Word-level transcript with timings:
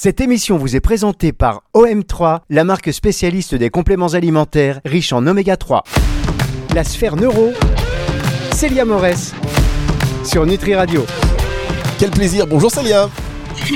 Cette 0.00 0.20
émission 0.20 0.58
vous 0.58 0.76
est 0.76 0.80
présentée 0.80 1.32
par 1.32 1.64
OM3, 1.74 2.42
la 2.50 2.62
marque 2.62 2.92
spécialiste 2.92 3.56
des 3.56 3.68
compléments 3.68 4.06
alimentaires 4.06 4.80
riches 4.84 5.12
en 5.12 5.26
oméga 5.26 5.56
3. 5.56 5.82
La 6.72 6.84
sphère 6.84 7.16
neuro, 7.16 7.50
Célia 8.52 8.84
Morès, 8.84 9.34
sur 10.24 10.46
Nutri 10.46 10.76
Radio. 10.76 11.04
Quel 11.98 12.10
plaisir, 12.10 12.46
bonjour 12.46 12.70
Célia 12.70 13.10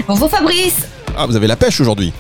Bonjour 0.06 0.30
Fabrice 0.30 0.86
Ah, 1.16 1.26
vous 1.26 1.34
avez 1.34 1.48
la 1.48 1.56
pêche 1.56 1.80
aujourd'hui? 1.80 2.12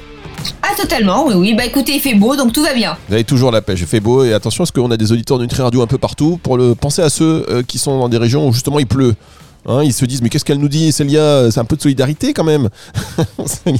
Ah 0.64 0.74
totalement, 0.76 1.28
oui, 1.28 1.34
oui, 1.34 1.54
bah 1.54 1.64
écoutez, 1.64 1.94
il 1.94 2.00
fait 2.00 2.16
beau, 2.16 2.34
donc 2.34 2.52
tout 2.52 2.64
va 2.64 2.74
bien. 2.74 2.96
Vous 3.06 3.14
avez 3.14 3.22
toujours 3.22 3.52
la 3.52 3.62
pêche, 3.62 3.82
il 3.82 3.86
fait 3.86 4.00
beau 4.00 4.24
et 4.24 4.32
attention 4.32 4.64
parce 4.64 4.72
qu'on 4.72 4.90
a 4.90 4.96
des 4.96 5.12
auditeurs 5.12 5.38
de 5.38 5.44
Nutri 5.44 5.62
Radio 5.62 5.80
un 5.80 5.86
peu 5.86 5.98
partout 5.98 6.40
pour 6.42 6.56
le 6.56 6.74
penser 6.74 7.02
à 7.02 7.08
ceux 7.08 7.46
euh, 7.48 7.62
qui 7.62 7.78
sont 7.78 8.00
dans 8.00 8.08
des 8.08 8.18
régions 8.18 8.48
où 8.48 8.52
justement 8.52 8.80
il 8.80 8.86
pleut. 8.88 9.14
Hein, 9.66 9.82
ils 9.84 9.92
se 9.92 10.04
disent 10.04 10.22
mais 10.22 10.28
qu'est-ce 10.28 10.44
qu'elle 10.44 10.58
nous 10.58 10.68
dit 10.68 10.90
Célia? 10.92 11.50
C'est 11.50 11.60
un 11.60 11.64
peu 11.64 11.76
de 11.76 11.82
solidarité 11.82 12.32
quand 12.32 12.44
même. 12.44 12.68
mais 13.66 13.74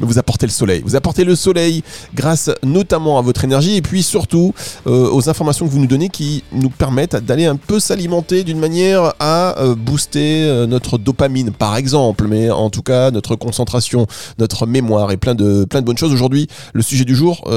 vous 0.00 0.18
apportez 0.18 0.46
le 0.46 0.52
soleil. 0.52 0.82
Vous 0.84 0.96
apportez 0.96 1.24
le 1.24 1.36
soleil 1.36 1.82
grâce 2.14 2.50
notamment 2.62 3.18
à 3.18 3.22
votre 3.22 3.44
énergie 3.44 3.76
et 3.76 3.82
puis 3.82 4.02
surtout 4.02 4.52
euh, 4.86 5.10
aux 5.10 5.28
informations 5.28 5.66
que 5.66 5.70
vous 5.70 5.78
nous 5.78 5.86
donnez 5.86 6.08
qui 6.08 6.42
nous 6.52 6.70
permettent 6.70 7.16
d'aller 7.16 7.46
un 7.46 7.56
peu 7.56 7.78
s'alimenter 7.78 8.42
d'une 8.42 8.58
manière 8.58 9.14
à 9.20 9.58
euh, 9.60 9.74
booster 9.74 10.44
euh, 10.44 10.66
notre 10.66 10.98
dopamine 10.98 11.52
par 11.52 11.76
exemple, 11.76 12.26
mais 12.26 12.50
en 12.50 12.70
tout 12.70 12.82
cas 12.82 13.10
notre 13.10 13.36
concentration, 13.36 14.06
notre 14.38 14.66
mémoire 14.66 15.12
et 15.12 15.16
plein 15.16 15.34
de, 15.34 15.64
plein 15.64 15.80
de 15.80 15.86
bonnes 15.86 15.98
choses. 15.98 16.12
Aujourd'hui, 16.12 16.48
le 16.74 16.82
sujet 16.82 17.04
du 17.04 17.14
jour, 17.14 17.48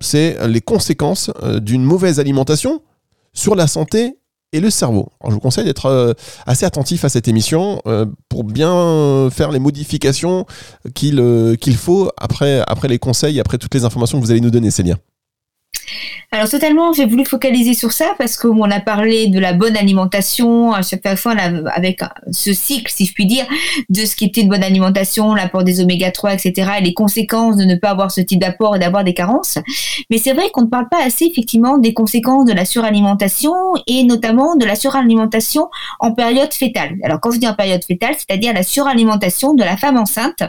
c'est 0.00 0.36
les 0.48 0.60
conséquences 0.60 1.30
d'une 1.60 1.82
mauvaise 1.82 2.20
alimentation 2.20 2.80
sur 3.32 3.54
la 3.54 3.66
santé 3.66 4.19
et 4.52 4.60
le 4.60 4.70
cerveau. 4.70 5.10
Je 5.26 5.32
vous 5.32 5.40
conseille 5.40 5.64
d'être 5.64 5.86
euh, 5.86 6.12
assez 6.46 6.66
attentif 6.66 7.04
à 7.04 7.08
cette 7.08 7.28
émission 7.28 7.80
euh, 7.86 8.06
pour 8.28 8.44
bien 8.44 9.28
faire 9.30 9.50
les 9.50 9.58
modifications 9.58 10.46
qu'il 10.94 11.20
euh, 11.20 11.54
qu'il 11.56 11.76
faut 11.76 12.10
après, 12.16 12.62
après 12.66 12.88
les 12.88 12.98
conseils, 12.98 13.40
après 13.40 13.58
toutes 13.58 13.74
les 13.74 13.84
informations 13.84 14.18
que 14.18 14.24
vous 14.24 14.30
allez 14.30 14.40
nous 14.40 14.50
donner, 14.50 14.70
Célia. 14.70 14.96
Alors 16.32 16.48
totalement, 16.48 16.92
j'ai 16.92 17.06
voulu 17.06 17.24
focaliser 17.24 17.74
sur 17.74 17.90
ça 17.90 18.14
parce 18.16 18.36
qu'on 18.36 18.70
a 18.70 18.78
parlé 18.78 19.26
de 19.26 19.40
la 19.40 19.52
bonne 19.52 19.76
alimentation 19.76 20.72
à 20.72 20.82
chaque 20.82 21.18
fois 21.18 21.32
avec 21.74 22.02
ce 22.30 22.52
cycle, 22.52 22.92
si 22.92 23.04
je 23.04 23.12
puis 23.12 23.26
dire, 23.26 23.44
de 23.88 24.04
ce 24.04 24.14
qui 24.14 24.26
était 24.26 24.42
une 24.42 24.48
bonne 24.48 24.62
alimentation, 24.62 25.34
l'apport 25.34 25.64
des 25.64 25.80
oméga 25.80 26.12
3, 26.12 26.34
etc. 26.34 26.70
et 26.78 26.82
les 26.82 26.94
conséquences 26.94 27.56
de 27.56 27.64
ne 27.64 27.74
pas 27.74 27.90
avoir 27.90 28.12
ce 28.12 28.20
type 28.20 28.40
d'apport 28.40 28.76
et 28.76 28.78
d'avoir 28.78 29.02
des 29.02 29.12
carences. 29.12 29.58
Mais 30.08 30.18
c'est 30.18 30.32
vrai 30.32 30.50
qu'on 30.52 30.62
ne 30.62 30.68
parle 30.68 30.88
pas 30.88 31.04
assez 31.04 31.24
effectivement 31.24 31.78
des 31.78 31.94
conséquences 31.94 32.44
de 32.44 32.52
la 32.52 32.64
suralimentation 32.64 33.52
et 33.88 34.04
notamment 34.04 34.54
de 34.54 34.64
la 34.64 34.76
suralimentation 34.76 35.68
en 35.98 36.14
période 36.14 36.54
fétale. 36.54 36.94
Alors 37.02 37.18
quand 37.20 37.32
je 37.32 37.38
dis 37.38 37.48
en 37.48 37.54
période 37.54 37.84
fétale, 37.84 38.14
c'est-à-dire 38.16 38.52
la 38.54 38.62
suralimentation 38.62 39.54
de 39.54 39.64
la 39.64 39.76
femme 39.76 39.96
enceinte, 39.96 40.44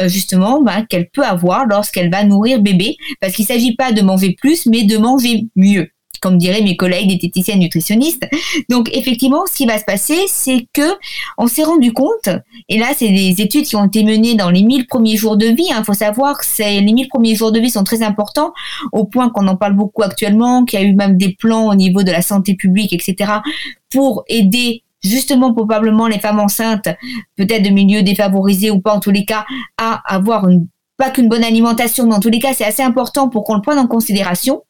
euh, 0.00 0.08
justement, 0.08 0.62
bah, 0.62 0.80
qu'elle 0.88 1.10
peut 1.10 1.24
avoir 1.24 1.66
lorsqu'elle 1.66 2.10
va 2.10 2.24
nourrir 2.24 2.60
bébé, 2.60 2.96
parce 3.20 3.34
qu'il 3.34 3.42
ne 3.42 3.48
s'agit 3.48 3.76
pas 3.76 3.92
de 3.92 4.00
manger 4.00 4.34
plus, 4.40 4.49
mais 4.66 4.84
de 4.84 4.96
manger 4.96 5.46
mieux 5.56 5.90
comme 6.20 6.38
diraient 6.38 6.62
mes 6.62 6.76
collègues 6.76 7.08
diététiciennes 7.08 7.58
nutritionnistes. 7.58 8.28
Donc 8.68 8.90
effectivement, 8.94 9.46
ce 9.46 9.56
qui 9.56 9.66
va 9.66 9.78
se 9.78 9.84
passer, 9.84 10.18
c'est 10.28 10.66
que 10.72 10.96
on 11.38 11.46
s'est 11.46 11.64
rendu 11.64 11.92
compte, 11.92 12.28
et 12.68 12.78
là 12.78 12.88
c'est 12.96 13.08
des 13.08 13.40
études 13.40 13.64
qui 13.64 13.76
ont 13.76 13.86
été 13.86 14.04
menées 14.04 14.34
dans 14.34 14.50
les 14.50 14.62
1000 14.62 14.86
premiers 14.86 15.16
jours 15.16 15.36
de 15.36 15.46
vie. 15.46 15.66
Il 15.68 15.72
hein, 15.72 15.82
faut 15.84 15.94
savoir 15.94 16.38
que 16.38 16.44
les 16.58 16.92
1000 16.92 17.08
premiers 17.08 17.34
jours 17.34 17.52
de 17.52 17.58
vie 17.58 17.70
sont 17.70 17.84
très 17.84 18.02
importants, 18.02 18.52
au 18.92 19.06
point 19.06 19.30
qu'on 19.30 19.48
en 19.48 19.56
parle 19.56 19.74
beaucoup 19.74 20.02
actuellement, 20.02 20.64
qu'il 20.64 20.80
y 20.80 20.82
a 20.82 20.86
eu 20.86 20.94
même 20.94 21.16
des 21.16 21.34
plans 21.38 21.68
au 21.68 21.74
niveau 21.74 22.02
de 22.02 22.12
la 22.12 22.22
santé 22.22 22.54
publique, 22.54 22.92
etc., 22.92 23.32
pour 23.90 24.24
aider 24.28 24.84
justement 25.02 25.54
probablement 25.54 26.06
les 26.06 26.18
femmes 26.18 26.40
enceintes, 26.40 26.88
peut-être 27.36 27.62
de 27.62 27.70
milieux 27.70 28.02
défavorisés 28.02 28.70
ou 28.70 28.80
pas 28.80 28.94
en 28.94 29.00
tous 29.00 29.10
les 29.10 29.24
cas, 29.24 29.46
à 29.78 30.02
avoir 30.14 30.46
une, 30.48 30.68
pas 31.00 31.10
qu'une 31.10 31.28
bonne 31.28 31.42
alimentation, 31.42 32.06
mais 32.06 32.14
en 32.14 32.20
tous 32.20 32.28
les 32.28 32.38
cas 32.38 32.52
c'est 32.54 32.64
assez 32.64 32.82
important 32.82 33.28
pour 33.28 33.44
qu'on 33.44 33.54
le 33.54 33.62
prenne 33.62 33.78
en 33.78 33.88
considération 33.88 34.62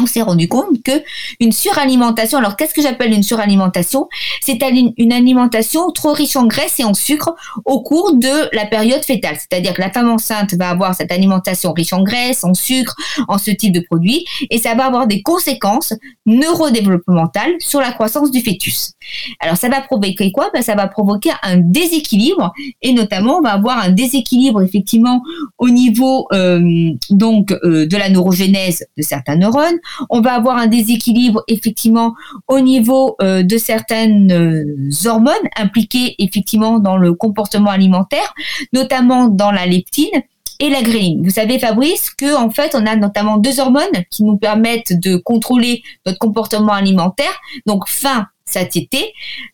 on 0.00 0.06
s'est 0.06 0.22
rendu 0.22 0.48
compte 0.48 0.82
que 0.82 1.02
une 1.40 1.52
suralimentation, 1.52 2.38
alors 2.38 2.56
qu'est-ce 2.56 2.74
que 2.74 2.82
j'appelle 2.82 3.12
une 3.12 3.22
suralimentation? 3.22 4.08
C'est 4.40 4.58
une 4.96 5.12
alimentation 5.12 5.90
trop 5.90 6.12
riche 6.12 6.36
en 6.36 6.46
graisse 6.46 6.78
et 6.80 6.84
en 6.84 6.94
sucre 6.94 7.34
au 7.64 7.82
cours 7.82 8.14
de 8.14 8.54
la 8.54 8.66
période 8.66 9.04
fétale. 9.04 9.36
C'est-à-dire 9.36 9.74
que 9.74 9.80
la 9.80 9.90
femme 9.90 10.10
enceinte 10.10 10.54
va 10.54 10.70
avoir 10.70 10.94
cette 10.94 11.12
alimentation 11.12 11.72
riche 11.72 11.92
en 11.92 12.02
graisse, 12.02 12.44
en 12.44 12.54
sucre, 12.54 12.94
en 13.28 13.38
ce 13.38 13.50
type 13.50 13.72
de 13.72 13.80
produits, 13.80 14.24
et 14.50 14.58
ça 14.58 14.74
va 14.74 14.86
avoir 14.86 15.06
des 15.06 15.22
conséquences 15.22 15.94
neurodéveloppementales 16.26 17.54
sur 17.58 17.80
la 17.80 17.92
croissance 17.92 18.30
du 18.30 18.40
fœtus. 18.40 18.92
Alors 19.40 19.56
ça 19.56 19.68
va 19.68 19.80
provoquer 19.80 20.32
quoi? 20.32 20.50
Ben, 20.52 20.62
Ça 20.62 20.74
va 20.74 20.88
provoquer 20.88 21.30
un 21.42 21.56
déséquilibre, 21.56 22.52
et 22.80 22.92
notamment 22.92 23.38
on 23.38 23.42
va 23.42 23.52
avoir 23.52 23.78
un 23.78 23.90
déséquilibre 23.90 24.62
effectivement 24.62 25.22
au 25.58 25.68
niveau 25.68 26.26
euh, 26.32 26.90
donc 27.10 27.52
euh, 27.52 27.86
de 27.86 27.96
la 27.96 28.08
neurogénèse 28.08 28.86
de 28.96 29.02
certains 29.02 29.36
neurones, 29.36 29.78
on 30.10 30.20
va 30.20 30.34
avoir 30.34 30.56
un 30.56 30.66
déséquilibre 30.66 31.42
effectivement 31.48 32.14
au 32.48 32.60
niveau 32.60 33.16
euh, 33.22 33.42
de 33.42 33.58
certaines 33.58 34.32
euh, 34.32 35.08
hormones 35.08 35.34
impliquées 35.56 36.14
effectivement 36.18 36.78
dans 36.78 36.96
le 36.96 37.14
comportement 37.14 37.70
alimentaire, 37.70 38.34
notamment 38.72 39.28
dans 39.28 39.50
la 39.50 39.66
leptine 39.66 40.22
et 40.60 40.70
la 40.70 40.82
gréline. 40.82 41.22
Vous 41.24 41.30
savez, 41.30 41.58
Fabrice, 41.58 42.10
que 42.10 42.36
en 42.36 42.50
fait, 42.50 42.74
on 42.74 42.86
a 42.86 42.94
notamment 42.96 43.36
deux 43.36 43.58
hormones 43.58 44.04
qui 44.10 44.22
nous 44.22 44.36
permettent 44.36 44.92
de 44.92 45.16
contrôler 45.16 45.82
notre 46.06 46.18
comportement 46.18 46.72
alimentaire. 46.72 47.32
Donc, 47.66 47.88
faim, 47.88 48.28
satiété. 48.44 49.12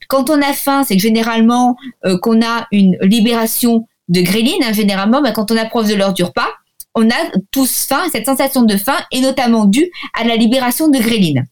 Quand 0.09 0.29
on 0.29 0.41
a 0.43 0.53
faim, 0.53 0.83
c'est 0.85 0.99
généralement 0.99 1.77
euh, 2.05 2.19
qu'on 2.19 2.43
a 2.43 2.67
une 2.73 2.99
libération 3.01 3.87
de 4.09 4.21
gréline. 4.21 4.63
Hein, 4.63 4.73
généralement, 4.73 5.23
quand 5.35 5.51
on 5.51 5.57
approche 5.57 5.89
de 5.89 5.95
l'heure 5.95 6.13
du 6.13 6.25
repas, 6.25 6.49
on 6.99 7.09
a 7.11 7.31
tous 7.53 7.87
faim 7.87 8.03
cette 8.11 8.27
sensation 8.27 8.63
de 8.63 8.77
faim 8.77 8.97
est 9.13 9.21
notamment 9.21 9.67
due 9.67 9.89
à 10.15 10.25
la 10.25 10.35
libération 10.35 10.89
de 10.89 10.99
gréline. 10.99 11.47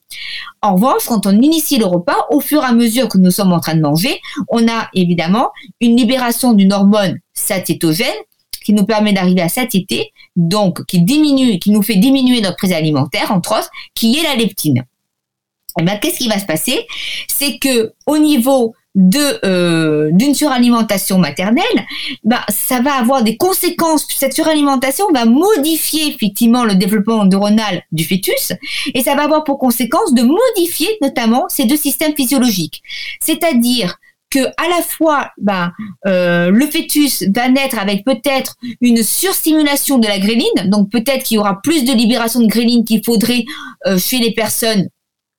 En 0.60 0.74
revanche, 0.74 1.04
quand 1.06 1.24
on 1.26 1.40
initie 1.40 1.78
le 1.78 1.86
repas, 1.86 2.26
au 2.30 2.40
fur 2.40 2.62
et 2.62 2.66
à 2.66 2.72
mesure 2.72 3.08
que 3.08 3.18
nous 3.18 3.30
sommes 3.30 3.52
en 3.52 3.60
train 3.60 3.76
de 3.76 3.80
manger, 3.80 4.20
on 4.48 4.66
a 4.66 4.88
évidemment 4.92 5.50
une 5.80 5.96
libération 5.96 6.52
d'une 6.52 6.72
hormone 6.72 7.18
satiétogène 7.32 8.16
qui 8.64 8.72
nous 8.72 8.84
permet 8.84 9.12
d'arriver 9.12 9.42
à 9.42 9.48
satiété, 9.48 10.12
donc 10.34 10.84
qui 10.86 11.00
diminue, 11.02 11.60
qui 11.60 11.70
nous 11.70 11.82
fait 11.82 11.94
diminuer 11.94 12.40
notre 12.40 12.56
prise 12.56 12.72
alimentaire, 12.72 13.30
entre 13.30 13.56
autres, 13.56 13.70
qui 13.94 14.18
est 14.18 14.24
la 14.24 14.34
leptine. 14.34 14.78
Et 14.78 15.82
eh 15.82 15.84
bien, 15.84 15.96
qu'est-ce 15.98 16.18
qui 16.18 16.28
va 16.28 16.40
se 16.40 16.46
passer? 16.46 16.86
C'est 17.28 17.58
que 17.58 17.92
au 18.06 18.18
niveau 18.18 18.74
de 18.96 19.44
euh, 19.44 20.10
d'une 20.10 20.34
suralimentation 20.34 21.18
maternelle, 21.18 21.86
bah, 22.24 22.40
ça 22.48 22.80
va 22.80 22.94
avoir 22.94 23.22
des 23.22 23.36
conséquences. 23.36 24.06
Cette 24.08 24.32
suralimentation 24.32 25.04
va 25.12 25.26
modifier 25.26 26.08
effectivement 26.08 26.64
le 26.64 26.74
développement 26.74 27.24
neuronal 27.26 27.82
du 27.92 28.04
fœtus 28.04 28.54
et 28.94 29.02
ça 29.02 29.14
va 29.14 29.24
avoir 29.24 29.44
pour 29.44 29.58
conséquence 29.58 30.14
de 30.14 30.22
modifier 30.22 30.88
notamment 31.02 31.44
ces 31.48 31.66
deux 31.66 31.76
systèmes 31.76 32.16
physiologiques. 32.16 32.82
C'est-à-dire 33.20 33.98
que 34.30 34.40
à 34.56 34.68
la 34.70 34.82
fois 34.82 35.30
bah, 35.36 35.72
euh, 36.06 36.50
le 36.50 36.66
fœtus 36.66 37.22
va 37.34 37.50
naître 37.50 37.78
avec 37.78 38.02
peut-être 38.02 38.56
une 38.80 39.02
surstimulation 39.02 39.98
de 39.98 40.06
la 40.06 40.18
gréline, 40.18 40.70
donc 40.70 40.90
peut-être 40.90 41.22
qu'il 41.22 41.36
y 41.36 41.38
aura 41.38 41.60
plus 41.62 41.84
de 41.84 41.92
libération 41.92 42.40
de 42.40 42.46
gréline 42.46 42.84
qu'il 42.84 43.04
faudrait 43.04 43.44
euh, 43.86 43.98
chez 43.98 44.18
les 44.18 44.32
personnes 44.32 44.88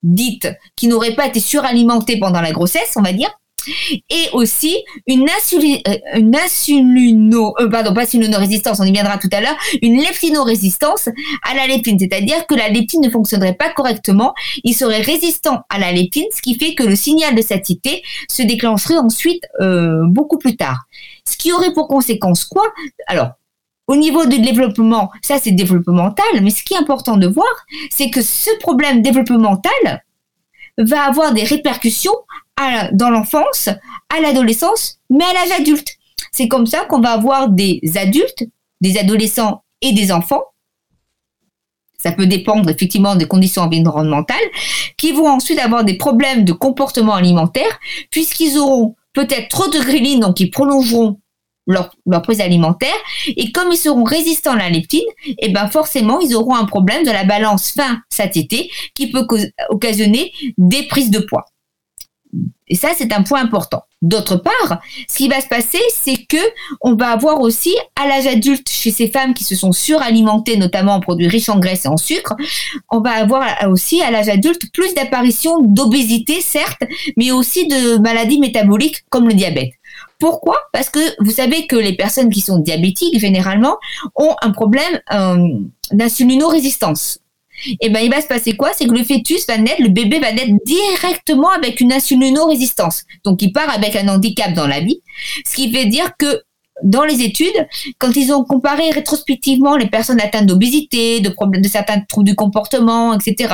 dites 0.03 0.47
qui 0.75 0.87
n'auraient 0.87 1.15
pas 1.15 1.25
été 1.25 1.39
suralimentées 1.39 2.19
pendant 2.19 2.39
la 2.39 2.51
grossesse, 2.51 2.93
on 2.95 3.01
va 3.01 3.13
dire 3.13 3.31
et 4.09 4.29
aussi 4.33 4.77
une, 5.07 5.27
euh, 5.27 5.97
une 6.15 6.35
insulino, 6.35 7.53
euh, 7.59 7.69
pardon, 7.69 7.93
pas 7.93 8.05
résistance, 8.37 8.79
on 8.79 8.83
y 8.83 8.91
viendra 8.91 9.17
tout 9.17 9.29
à 9.31 9.41
l'heure, 9.41 9.57
une 9.81 9.97
leptino-résistance 10.01 11.09
à 11.43 11.55
la 11.55 11.67
leptine, 11.67 11.97
c'est-à-dire 11.99 12.45
que 12.47 12.55
la 12.55 12.69
leptine 12.69 13.01
ne 13.01 13.09
fonctionnerait 13.09 13.55
pas 13.55 13.69
correctement, 13.69 14.33
il 14.63 14.73
serait 14.73 15.01
résistant 15.01 15.61
à 15.69 15.79
la 15.79 15.91
leptine, 15.91 16.25
ce 16.35 16.41
qui 16.41 16.55
fait 16.57 16.75
que 16.75 16.83
le 16.83 16.95
signal 16.95 17.35
de 17.35 17.41
satiété 17.41 18.03
se 18.29 18.43
déclencherait 18.43 18.97
ensuite 18.97 19.43
euh, 19.61 20.01
beaucoup 20.07 20.37
plus 20.37 20.55
tard. 20.55 20.85
Ce 21.25 21.37
qui 21.37 21.51
aurait 21.51 21.73
pour 21.73 21.87
conséquence 21.87 22.45
quoi? 22.45 22.63
Alors, 23.07 23.31
au 23.87 23.95
niveau 23.95 24.25
du 24.25 24.39
développement, 24.39 25.11
ça 25.21 25.37
c'est 25.39 25.51
développemental, 25.51 26.25
mais 26.41 26.49
ce 26.49 26.63
qui 26.63 26.73
est 26.73 26.77
important 26.77 27.17
de 27.17 27.27
voir, 27.27 27.47
c'est 27.89 28.09
que 28.09 28.21
ce 28.21 28.49
problème 28.59 29.01
développemental 29.01 30.03
va 30.77 31.03
avoir 31.03 31.33
des 31.33 31.43
répercussions 31.43 32.13
dans 32.93 33.09
l'enfance, 33.09 33.69
à 34.15 34.21
l'adolescence, 34.21 34.99
mais 35.09 35.25
à 35.25 35.33
l'âge 35.33 35.59
adulte. 35.59 35.97
C'est 36.31 36.47
comme 36.47 36.65
ça 36.65 36.85
qu'on 36.85 36.99
va 36.99 37.11
avoir 37.11 37.49
des 37.49 37.81
adultes, 37.95 38.43
des 38.81 38.97
adolescents 38.97 39.63
et 39.81 39.93
des 39.93 40.11
enfants. 40.11 40.43
Ça 41.97 42.11
peut 42.11 42.27
dépendre 42.27 42.69
effectivement 42.69 43.15
des 43.15 43.25
conditions 43.25 43.63
environnementales, 43.63 44.37
qui 44.97 45.11
vont 45.11 45.27
ensuite 45.27 45.59
avoir 45.59 45.83
des 45.83 45.97
problèmes 45.97 46.45
de 46.45 46.53
comportement 46.53 47.15
alimentaire, 47.15 47.79
puisqu'ils 48.11 48.57
auront 48.57 48.95
peut-être 49.13 49.49
trop 49.49 49.67
de 49.67 49.79
ghrelines, 49.79 50.19
donc 50.19 50.39
ils 50.39 50.51
prolongeront 50.51 51.19
leur, 51.65 51.91
prise 52.23 52.39
alimentaire. 52.39 52.95
Et 53.27 53.51
comme 53.51 53.71
ils 53.71 53.77
seront 53.77 54.03
résistants 54.03 54.53
à 54.53 54.57
la 54.57 54.69
leptine, 54.69 55.01
et 55.25 55.35
eh 55.39 55.49
ben 55.49 55.67
forcément, 55.67 56.19
ils 56.19 56.35
auront 56.35 56.55
un 56.55 56.65
problème 56.65 57.03
de 57.03 57.11
la 57.11 57.23
balance 57.23 57.71
faim-satiété 57.71 58.69
qui 58.93 59.11
peut 59.11 59.27
occasionner 59.69 60.31
des 60.57 60.83
prises 60.83 61.11
de 61.11 61.19
poids. 61.19 61.45
Et 62.69 62.75
ça, 62.75 62.89
c'est 62.97 63.13
un 63.13 63.23
point 63.23 63.41
important. 63.41 63.83
D'autre 64.01 64.35
part, 64.35 64.79
ce 65.07 65.17
qui 65.17 65.27
va 65.27 65.39
se 65.41 65.47
passer, 65.47 65.79
c'est 65.91 66.25
que 66.25 66.37
on 66.81 66.95
va 66.95 67.11
avoir 67.11 67.39
aussi 67.39 67.73
à 67.95 68.07
l'âge 68.07 68.27
adulte 68.27 68.69
chez 68.69 68.91
ces 68.91 69.07
femmes 69.07 69.33
qui 69.33 69.43
se 69.43 69.55
sont 69.55 69.71
suralimentées, 69.71 70.57
notamment 70.57 70.95
en 70.95 70.99
produits 70.99 71.27
riches 71.27 71.49
en 71.49 71.59
graisse 71.59 71.85
et 71.85 71.87
en 71.87 71.97
sucre, 71.97 72.35
on 72.91 72.99
va 72.99 73.11
avoir 73.11 73.45
aussi 73.69 74.01
à 74.01 74.11
l'âge 74.11 74.29
adulte 74.29 74.71
plus 74.73 74.93
d'apparitions 74.93 75.61
d'obésité, 75.61 76.41
certes, 76.41 76.83
mais 77.15 77.31
aussi 77.31 77.67
de 77.67 77.97
maladies 77.99 78.39
métaboliques 78.39 79.03
comme 79.09 79.27
le 79.27 79.33
diabète. 79.33 79.71
Pourquoi? 80.19 80.57
Parce 80.73 80.89
que 80.89 80.99
vous 81.23 81.31
savez 81.31 81.67
que 81.67 81.75
les 81.75 81.95
personnes 81.95 82.29
qui 82.29 82.41
sont 82.41 82.59
diabétiques, 82.59 83.19
généralement, 83.19 83.77
ont 84.15 84.35
un 84.41 84.51
problème 84.51 84.99
euh, 85.13 85.47
d'insulinorésistance 85.91 87.19
et 87.65 87.77
eh 87.81 87.89
ben 87.89 88.01
il 88.01 88.09
va 88.09 88.21
se 88.21 88.27
passer 88.27 88.55
quoi? 88.55 88.71
C'est 88.73 88.85
que 88.85 88.93
le 88.93 89.03
fœtus 89.03 89.47
va 89.47 89.57
naître, 89.57 89.81
le 89.81 89.89
bébé 89.89 90.19
va 90.19 90.31
naître 90.31 90.53
directement 90.65 91.49
avec 91.49 91.81
une 91.81 91.91
insulino-résistance. 91.91 93.03
Donc 93.23 93.41
il 93.41 93.51
part 93.51 93.69
avec 93.69 93.95
un 93.95 94.07
handicap 94.07 94.53
dans 94.53 94.67
la 94.67 94.79
vie, 94.79 95.01
ce 95.45 95.55
qui 95.55 95.71
veut 95.71 95.85
dire 95.85 96.11
que 96.17 96.43
dans 96.83 97.03
les 97.03 97.21
études, 97.21 97.67
quand 97.97 98.15
ils 98.15 98.31
ont 98.31 98.43
comparé 98.43 98.91
rétrospectivement 98.91 99.75
les 99.77 99.87
personnes 99.87 100.21
atteintes 100.21 100.45
d'obésité, 100.45 101.21
de 101.21 101.29
problèmes 101.29 101.61
de 101.61 101.67
certains 101.67 102.01
troubles 102.01 102.27
du 102.27 102.35
comportement, 102.35 103.13
etc., 103.15 103.53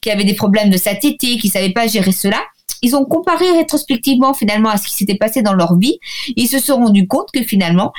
qui 0.00 0.10
avaient 0.10 0.24
des 0.24 0.34
problèmes 0.34 0.70
de 0.70 0.76
satiété, 0.76 1.36
qui 1.38 1.48
savaient 1.48 1.72
pas 1.72 1.88
gérer 1.88 2.12
cela, 2.12 2.40
ils 2.82 2.96
ont 2.96 3.04
comparé 3.04 3.50
rétrospectivement 3.52 4.34
finalement 4.34 4.70
à 4.70 4.76
ce 4.76 4.86
qui 4.86 4.94
s'était 4.94 5.14
passé 5.14 5.42
dans 5.42 5.52
leur 5.52 5.76
vie. 5.78 5.98
Ils 6.36 6.48
se 6.48 6.58
sont 6.58 6.76
rendus 6.76 7.06
compte 7.06 7.30
que 7.32 7.42
finalement, 7.42 7.92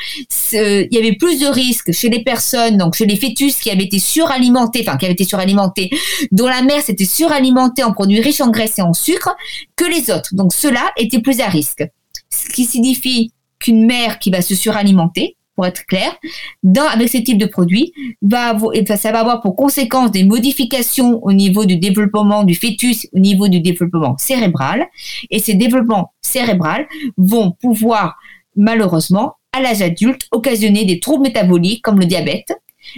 il 0.54 0.88
y 0.92 0.98
avait 0.98 1.16
plus 1.16 1.40
de 1.40 1.48
risques 1.48 1.92
chez 1.92 2.10
les 2.10 2.24
personnes, 2.24 2.78
donc 2.78 2.96
chez 2.96 3.06
les 3.06 3.16
fœtus 3.16 3.58
qui 3.58 3.70
avaient 3.70 3.84
été 3.84 4.00
suralimentés, 4.00 4.84
enfin 4.86 4.98
qui 4.98 5.06
avaient 5.06 5.14
été 5.14 5.26
suralimentés, 5.26 5.90
dont 6.32 6.48
la 6.48 6.62
mère 6.62 6.82
s'était 6.82 7.06
suralimentée 7.06 7.84
en 7.84 7.94
produits 7.94 8.22
riches 8.22 8.42
en 8.42 8.50
graisse 8.50 8.80
et 8.80 8.82
en 8.82 8.94
sucre, 8.94 9.36
que 9.76 9.86
les 9.86 10.12
autres. 10.12 10.34
Donc 10.34 10.54
ceux-là 10.54 10.92
étaient 10.98 11.22
plus 11.22 11.40
à 11.40 11.48
risque. 11.48 11.84
Ce 12.30 12.50
qui 12.50 12.66
signifie 12.66 13.32
qu'une 13.60 13.86
mère 13.86 14.20
qui 14.20 14.32
va 14.32 14.42
se 14.42 14.56
suralimenter, 14.56 15.36
pour 15.56 15.66
être 15.66 15.86
clair, 15.86 16.16
dans, 16.64 16.88
avec 16.88 17.10
ce 17.10 17.18
type 17.18 17.38
de 17.38 17.46
produit, 17.46 17.94
va 18.22 18.58
ça 18.96 19.12
va 19.12 19.20
avoir 19.20 19.42
pour 19.42 19.56
conséquence 19.56 20.12
des 20.12 20.24
modifications 20.24 21.24
au 21.24 21.34
niveau 21.34 21.66
du 21.66 21.78
développement 21.78 22.44
du 22.44 22.56
fœtus, 22.56 23.08
au 23.14 23.20
niveau 23.20 23.48
du 23.48 23.60
développement 23.60 24.18
cérébral. 24.18 24.88
Et 25.30 25.40
ces 25.40 25.56
développements 25.56 26.14
cérébraux 26.22 26.86
vont 27.18 27.52
pouvoir, 27.52 28.18
malheureusement, 28.56 29.36
à 29.54 29.62
l'âge 29.62 29.82
adulte, 29.82 30.28
occasionner 30.32 30.86
des 30.86 31.00
troubles 31.00 31.24
métaboliques 31.24 31.84
comme 31.84 32.00
le 32.00 32.06
diabète, 32.06 32.54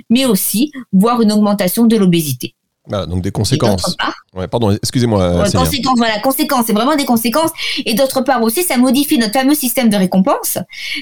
mais 0.09 0.25
aussi 0.25 0.71
voir 0.91 1.21
une 1.21 1.31
augmentation 1.31 1.85
de 1.85 1.97
l'obésité. 1.97 2.56
Voilà, 2.88 3.06
donc 3.06 3.21
des 3.21 3.31
conséquences. 3.31 3.95
Ouais, 4.33 4.47
pardon, 4.47 4.71
excusez-moi. 4.71 5.45
conséquences, 5.53 5.97
voilà, 5.97 6.19
conséquences, 6.19 6.65
c'est 6.68 6.74
vraiment 6.74 6.95
des 6.95 7.06
conséquences. 7.06 7.51
Et 7.85 7.94
d'autre 7.94 8.21
part 8.21 8.41
aussi, 8.41 8.63
ça 8.63 8.77
modifie 8.77 9.18
notre 9.18 9.33
fameux 9.33 9.56
système 9.56 9.89
de 9.89 9.95
récompense. 9.95 10.57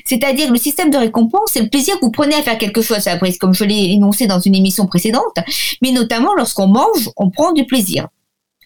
C'est-à-dire 0.05 0.51
le 0.51 0.59
système 0.59 0.91
de 0.91 0.97
récompense, 0.97 1.51
c'est 1.53 1.61
le 1.61 1.69
plaisir 1.69 1.95
que 1.95 2.05
vous 2.05 2.11
prenez 2.11 2.35
à 2.35 2.43
faire 2.43 2.57
quelque 2.57 2.81
chose, 2.81 3.07
après, 3.07 3.33
comme 3.33 3.53
je 3.53 3.63
l'ai 3.63 3.91
énoncé 3.93 4.27
dans 4.27 4.39
une 4.39 4.53
émission 4.53 4.85
précédente. 4.85 5.37
Mais 5.81 5.91
notamment, 5.91 6.35
lorsqu'on 6.35 6.67
mange, 6.67 7.09
on 7.17 7.29
prend 7.29 7.51
du 7.51 7.65
plaisir. 7.65 8.07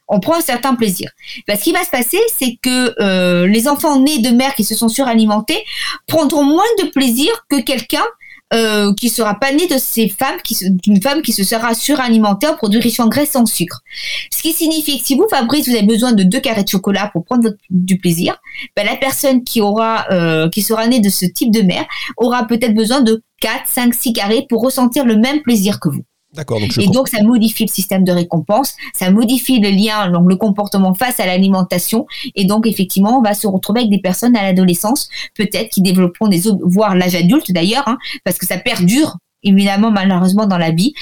On 0.07 0.19
prend 0.19 0.35
un 0.35 0.41
certain 0.41 0.75
plaisir. 0.75 1.09
Parce 1.47 1.59
ce 1.59 1.63
qui 1.63 1.71
va 1.71 1.83
se 1.83 1.89
passer, 1.89 2.19
c'est 2.37 2.57
que 2.61 2.93
euh, 3.01 3.47
les 3.47 3.67
enfants 3.67 3.99
nés 3.99 4.19
de 4.19 4.29
mères 4.29 4.53
qui 4.53 4.63
se 4.63 4.75
sont 4.75 4.89
suralimentés 4.89 5.63
prendront 6.05 6.43
moins 6.43 6.63
de 6.83 6.89
plaisir 6.89 7.31
que 7.49 7.61
quelqu'un 7.61 8.03
euh, 8.53 8.93
qui 8.93 9.09
sera 9.09 9.35
pas 9.39 9.51
né 9.51 9.65
de 9.67 9.77
ces 9.77 10.07
femmes, 10.07 10.37
qui 10.43 10.55
d'une 10.69 11.01
femme 11.01 11.21
qui 11.23 11.33
se 11.33 11.43
sera 11.43 11.73
suralimentée 11.73 12.47
en 12.47 12.55
produits 12.55 12.79
riches 12.79 12.99
en 12.99 13.07
graisse 13.07 13.33
et 13.35 13.37
en 13.37 13.45
sucre. 13.45 13.81
Ce 14.31 14.41
qui 14.41 14.53
signifie 14.53 14.99
que 14.99 15.05
si 15.05 15.15
vous, 15.15 15.27
Fabrice, 15.29 15.67
vous 15.67 15.75
avez 15.75 15.85
besoin 15.85 16.11
de 16.13 16.23
deux 16.23 16.39
carrés 16.39 16.63
de 16.63 16.69
chocolat 16.69 17.09
pour 17.11 17.25
prendre 17.25 17.49
du 17.69 17.97
plaisir, 17.97 18.37
ben, 18.75 18.85
la 18.85 18.97
personne 18.97 19.43
qui 19.43 19.61
aura, 19.61 20.05
euh, 20.11 20.47
qui 20.49 20.61
sera 20.61 20.87
née 20.87 20.99
de 20.99 21.09
ce 21.09 21.25
type 21.25 21.51
de 21.51 21.61
mère 21.61 21.85
aura 22.17 22.45
peut-être 22.45 22.75
besoin 22.75 23.01
de 23.01 23.23
4, 23.41 23.63
5, 23.65 23.93
6 23.93 24.13
carrés 24.13 24.45
pour 24.47 24.61
ressentir 24.61 25.05
le 25.05 25.17
même 25.17 25.41
plaisir 25.41 25.79
que 25.79 25.89
vous. 25.89 26.05
D'accord. 26.35 26.59
et 26.59 26.87
donc, 26.87 27.07
ça 27.07 27.23
modifie 27.23 27.65
le 27.65 27.71
système 27.71 28.03
de 28.03 28.11
récompense, 28.11 28.75
ça 28.93 29.09
modifie 29.11 29.59
le 29.59 29.69
lien, 29.69 30.09
donc 30.11 30.27
le 30.29 30.35
comportement 30.35 30.93
face 30.93 31.19
à 31.19 31.25
l'alimentation. 31.25 32.07
Et 32.35 32.45
donc, 32.45 32.67
effectivement, 32.67 33.19
on 33.19 33.21
va 33.21 33.33
se 33.33 33.47
retrouver 33.47 33.81
avec 33.81 33.91
des 33.91 34.01
personnes 34.01 34.35
à 34.35 34.43
l'adolescence, 34.43 35.09
peut-être 35.35 35.69
qui 35.69 35.81
développeront 35.81 36.27
des, 36.27 36.43
voire 36.63 36.95
l'âge 36.95 37.15
adulte 37.15 37.51
d'ailleurs, 37.51 37.87
hein, 37.87 37.97
parce 38.23 38.37
que 38.37 38.45
ça 38.45 38.57
perdure 38.57 39.17
évidemment 39.45 39.91
malheureusement 39.91 40.45
dans 40.45 40.57
la 40.57 40.71
vie, 40.71 40.93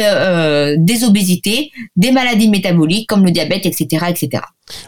euh, 0.00 0.02
euh, 0.02 0.76
des 0.78 1.04
obésités, 1.04 1.70
des 1.96 2.12
maladies 2.12 2.48
métaboliques 2.48 3.08
comme 3.08 3.24
le 3.24 3.30
diabète, 3.30 3.64
etc., 3.66 4.06
etc. 4.08 4.42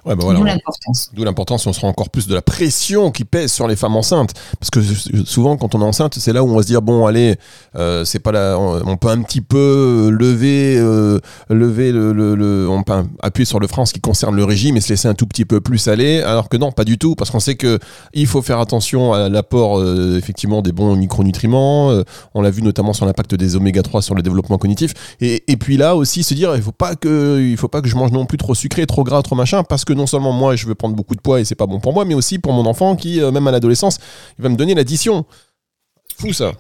Ouais, 0.05 0.15
bah 0.15 0.25
D'où 0.35 0.45
l'importance. 0.45 1.11
D'où 1.15 1.25
l'importance, 1.25 1.67
on 1.67 1.73
se 1.73 1.81
rend 1.81 1.89
encore 1.89 2.11
plus 2.11 2.27
de 2.27 2.35
la 2.35 2.43
pression 2.43 3.11
qui 3.11 3.25
pèse 3.25 3.53
sur 3.53 3.67
les 3.69 3.77
femmes 3.77 3.97
enceintes. 3.97 4.33
Parce 4.59 4.71
que 4.71 4.81
souvent, 5.25 5.57
quand 5.57 5.75
on 5.75 5.81
est 5.81 5.85
enceinte, 5.85 6.15
c'est 6.19 6.33
là 6.33 6.43
où 6.43 6.49
on 6.49 6.57
va 6.57 6.63
se 6.63 6.69
dire 6.69 6.83
bon, 6.83 7.07
allez, 7.07 7.37
euh, 7.77 8.05
c'est 8.05 8.19
pas 8.19 8.59
on, 8.59 8.97
peut 8.97 9.09
un 9.09 9.23
petit 9.23 9.41
peu 9.41 10.11
lever, 10.11 10.77
euh, 10.79 11.19
lever 11.51 11.93
le, 11.93 12.13
le, 12.13 12.69
on 12.69 12.83
peut 12.83 12.93
appuyer 13.23 13.45
sur 13.45 13.61
le 13.61 13.67
frein 13.67 13.85
ce 13.85 13.93
qui 13.93 14.01
concerne 14.01 14.37
le 14.37 14.45
régime 14.45 14.77
et 14.77 14.81
se 14.81 14.91
laisser 14.91 15.09
un 15.09 15.15
tout 15.15 15.27
petit 15.27 15.45
peu 15.45 15.61
plus 15.61 15.89
aller. 15.89 16.23
Alors 16.23 16.49
que 16.49 16.57
non, 16.57 16.73
pas 16.73 16.85
du 16.85 16.99
tout, 16.99 17.15
parce 17.15 17.31
qu'on 17.31 17.41
sait 17.41 17.57
que 17.57 17.79
il 18.13 18.27
faut 18.27 18.43
faire 18.43 18.61
attention 18.61 19.13
à 19.13 19.29
l'apport 19.29 19.79
euh, 19.79 20.17
effectivement 20.19 20.63
des 20.63 20.73
bons 20.73 20.97
micronutriments. 20.97 21.93
on 22.35 22.43
l'a 22.43 22.51
vu 22.51 22.63
notamment 22.63 22.93
sur 22.93 23.04
l'impact 23.05 23.35
des 23.35 23.57
oméga 23.57 23.83
3 23.83 24.03
sur 24.03 24.15
le 24.15 24.23
développement 24.23 24.59
cognitif. 24.59 24.93
Et, 25.21 25.45
et 25.49 25.57
puis 25.57 25.77
là 25.77 25.97
aussi, 25.97 26.23
se 26.23 26.35
dire 26.35 26.55
il 26.57 26.63
faut 26.63 26.73
pas 26.73 26.97
que, 26.97 27.41
il 27.41 27.57
faut 27.57 27.69
pas 27.69 27.81
que 27.81 27.89
je 27.89 27.97
mange 27.97 28.13
non 28.13 28.27
plus 28.27 28.39
trop 28.39 28.55
sucré, 28.55 28.87
trop 28.87 29.05
gras, 29.05 29.23
trop 29.23 29.37
machin 29.37 29.63
parce 29.63 29.85
que 29.85 29.93
non 29.93 30.07
seulement 30.07 30.33
moi 30.33 30.57
je 30.57 30.67
veux 30.67 30.75
prendre 30.75 30.95
beaucoup 30.95 31.15
de 31.15 31.21
poids 31.21 31.41
et 31.41 31.45
c'est 31.45 31.55
pas 31.55 31.67
bon 31.67 31.81
pour 31.81 31.93
moi, 31.93 32.05
mais 32.05 32.15
aussi 32.15 32.39
pour 32.39 32.53
mon 32.53 32.67
enfant 32.67 32.97
qui, 32.97 33.21
euh, 33.21 33.31
même 33.31 33.47
à 33.47 33.51
l'adolescence, 33.51 33.99
il 34.39 34.43
va 34.43 34.49
me 34.49 34.57
donner 34.57 34.75
l'addition 34.75 35.25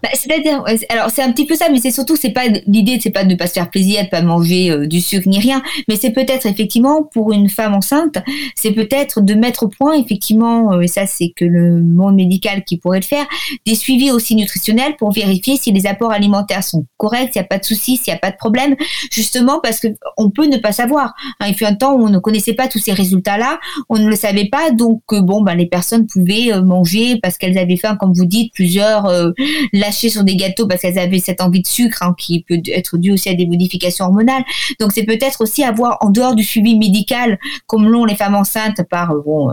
Bah, 0.03 0.09
c'est-à-dire, 0.15 0.65
alors 0.89 1.11
c'est 1.11 1.23
un 1.23 1.33
petit 1.33 1.47
peu 1.47 1.55
ça, 1.55 1.69
mais 1.71 1.79
c'est 1.79 1.91
surtout, 1.91 2.17
c'est 2.17 2.31
pas 2.31 2.47
l'idée, 2.67 2.99
c'est 3.01 3.11
pas 3.11 3.25
de 3.25 3.31
ne 3.31 3.35
pas 3.37 3.47
se 3.47 3.53
faire 3.53 3.71
plaisir, 3.71 4.05
de 4.05 4.09
pas 4.09 4.23
manger 4.23 4.71
euh, 4.71 4.87
du 4.87 5.01
sucre 5.01 5.29
ni 5.29 5.39
rien, 5.39 5.63
mais 5.89 5.97
c'est 5.97 6.11
peut-être 6.11 6.47
effectivement 6.47 7.03
pour 7.03 7.33
une 7.33 7.49
femme 7.49 7.75
enceinte, 7.75 8.19
c'est 8.55 8.73
peut-être 8.73 9.21
de 9.21 9.35
mettre 9.35 9.65
au 9.65 9.69
point 9.69 9.95
effectivement, 9.95 10.73
euh, 10.73 10.81
et 10.81 10.87
ça 10.87 11.07
c'est 11.07 11.33
que 11.35 11.45
le 11.45 11.83
monde 11.83 12.17
médical 12.17 12.65
qui 12.65 12.79
pourrait 12.79 13.01
le 13.01 13.05
faire, 13.05 13.27
des 13.67 13.75
suivis 13.75 14.11
aussi 14.11 14.35
nutritionnels 14.35 14.97
pour 14.97 15.13
vérifier 15.13 15.57
si 15.57 15.73
les 15.73 15.87
apports 15.87 16.13
alimentaires 16.13 16.65
sont 16.65 16.87
corrects, 16.97 17.33
s'il 17.33 17.41
n'y 17.41 17.47
a 17.47 17.49
pas 17.49 17.59
de 17.59 17.65
soucis, 17.65 17.97
s'il 17.97 18.13
n'y 18.13 18.17
a 18.17 18.21
pas 18.21 18.31
de 18.31 18.37
problème, 18.37 18.77
justement 19.11 19.61
parce 19.63 19.81
que 19.81 19.89
on 20.17 20.31
peut 20.31 20.47
ne 20.47 20.59
pas 20.59 20.73
savoir. 20.73 21.15
Hein, 21.41 21.47
il 21.49 21.55
fut 21.55 21.65
un 21.65 21.75
temps 21.75 21.95
où 21.95 22.05
on 22.05 22.11
ne 22.11 22.19
connaissait 22.19 22.55
pas 22.55 22.69
tous 22.69 22.79
ces 22.79 22.93
résultats-là, 22.93 23.59
on 23.89 23.99
ne 23.99 24.09
le 24.09 24.17
savait 24.17 24.49
pas, 24.49 24.71
donc 24.71 25.03
euh, 25.13 25.21
bon, 25.21 25.43
ben 25.43 25.55
les 25.55 25.67
personnes 25.67 26.07
pouvaient 26.07 26.61
manger 26.63 27.19
parce 27.23 27.39
qu'elles 27.39 27.59
avaient 27.59 27.77
faim, 27.77 27.97
comme 27.99 28.13
vous 28.13 28.27
dites, 28.27 28.53
plusieurs 28.53 29.07
lâcher 29.73 30.09
sur 30.09 30.25
des 30.25 30.37
gâteaux 30.37 30.67
parce 30.67 30.83
qu'elles 30.83 30.99
avaient 30.99 31.19
cette 31.19 31.41
envie 31.41 31.63
de 31.63 31.67
sucre 31.67 32.03
hein, 32.03 32.15
qui 32.17 32.43
peut 32.43 32.61
être 32.67 32.99
due 32.99 33.13
aussi 33.13 33.29
à 33.29 33.35
des 33.35 33.47
modifications 33.47 34.07
hormonales. 34.07 34.45
Donc 34.81 34.93
c'est 34.93 35.05
peut-être 35.05 35.41
aussi 35.41 35.65
avoir 35.65 35.99
en 36.01 36.11
dehors 36.11 36.35
du 36.35 36.45
suivi 36.45 36.79
médical, 36.79 37.39
comme 37.67 37.89
l'ont 37.89 38.05
les 38.05 38.17
femmes 38.17 38.35
enceintes 38.35 38.83
par 38.89 39.13
euh, 39.13 39.23
bon, 39.25 39.53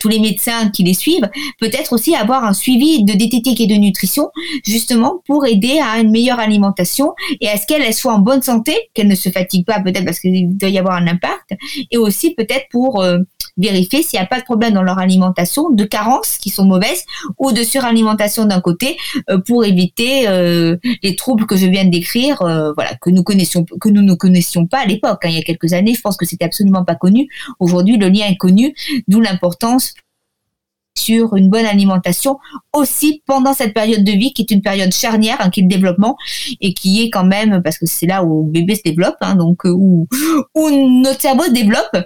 tous 0.00 0.08
les 0.08 0.20
médecins 0.20 0.70
qui 0.70 0.82
les 0.82 0.94
suivent, 0.94 1.28
peut-être 1.60 1.92
aussi 1.92 2.14
avoir 2.14 2.44
un 2.44 2.52
suivi 2.52 3.04
de 3.04 3.12
diététique 3.14 3.60
et 3.60 3.66
de 3.66 3.74
nutrition, 3.74 4.30
justement 4.64 5.22
pour 5.26 5.46
aider 5.46 5.80
à 5.82 6.00
une 6.00 6.10
meilleure 6.10 6.40
alimentation 6.40 7.14
et 7.40 7.48
à 7.48 7.56
ce 7.56 7.66
qu'elle 7.66 7.92
soit 7.94 8.12
en 8.12 8.18
bonne 8.18 8.42
santé, 8.42 8.74
qu'elle 8.94 9.08
ne 9.08 9.14
se 9.14 9.28
fatigue 9.28 9.64
pas 9.64 9.80
peut-être 9.80 10.04
parce 10.04 10.20
qu'il 10.20 10.56
doit 10.56 10.68
y 10.68 10.78
avoir 10.78 10.96
un 10.96 11.06
impact, 11.06 11.54
et 11.90 11.96
aussi 11.96 12.34
peut-être 12.34 12.66
pour 12.70 13.02
euh, 13.02 13.18
vérifier 13.56 14.02
s'il 14.02 14.18
n'y 14.18 14.24
a 14.24 14.26
pas 14.26 14.38
de 14.38 14.44
problème 14.44 14.74
dans 14.74 14.82
leur 14.82 14.98
alimentation, 14.98 15.70
de 15.70 15.84
carences 15.84 16.36
qui 16.38 16.50
sont 16.50 16.64
mauvaises 16.64 17.04
ou 17.38 17.52
de 17.52 17.62
suralimentation 17.62 18.44
d'un 18.44 18.60
côté 18.60 18.96
euh, 19.30 19.38
pour 19.38 19.64
éviter 19.64 20.28
euh, 20.28 20.76
les 21.02 21.16
troubles 21.16 21.46
que 21.46 21.56
je 21.56 21.66
viens 21.66 21.84
de 21.84 21.90
décrire, 21.90 22.38
voilà, 22.38 22.94
que 23.00 23.10
nous 23.10 23.22
connaissions, 23.22 23.64
que 23.80 23.88
nous 23.88 24.02
ne 24.02 24.14
connaissions 24.14 24.66
pas 24.66 24.80
à 24.80 24.86
l'époque. 24.86 25.24
Hein. 25.24 25.28
il 25.30 25.36
y 25.36 25.38
a 25.38 25.42
quelques 25.42 25.72
années, 25.72 25.94
je 25.94 26.00
pense 26.00 26.16
que 26.16 26.26
c'était 26.26 26.44
absolument 26.44 26.84
pas 26.84 26.94
connu. 26.94 27.28
Aujourd'hui, 27.58 27.96
le 27.96 28.08
lien 28.08 28.26
est 28.26 28.36
connu, 28.36 28.74
d'où 29.08 29.20
l'importance 29.20 29.37
sur 30.98 31.36
une 31.36 31.48
bonne 31.48 31.64
alimentation 31.64 32.38
aussi 32.72 33.22
pendant 33.26 33.54
cette 33.54 33.72
période 33.72 34.02
de 34.02 34.12
vie 34.12 34.32
qui 34.32 34.42
est 34.42 34.50
une 34.50 34.62
période 34.62 34.92
charnière, 34.92 35.36
hein, 35.40 35.50
qui 35.50 35.60
est 35.60 35.62
le 35.62 35.68
développement 35.68 36.16
et 36.60 36.74
qui 36.74 37.02
est 37.02 37.10
quand 37.10 37.24
même 37.24 37.62
parce 37.62 37.78
que 37.78 37.86
c'est 37.86 38.06
là 38.06 38.24
où 38.24 38.42
bébé 38.42 38.74
se 38.74 38.82
développe, 38.84 39.16
hein, 39.20 39.36
donc 39.36 39.62
où, 39.64 40.08
où 40.54 40.70
notre 40.70 41.20
cerveau 41.20 41.44
se 41.44 41.52
développe 41.52 41.96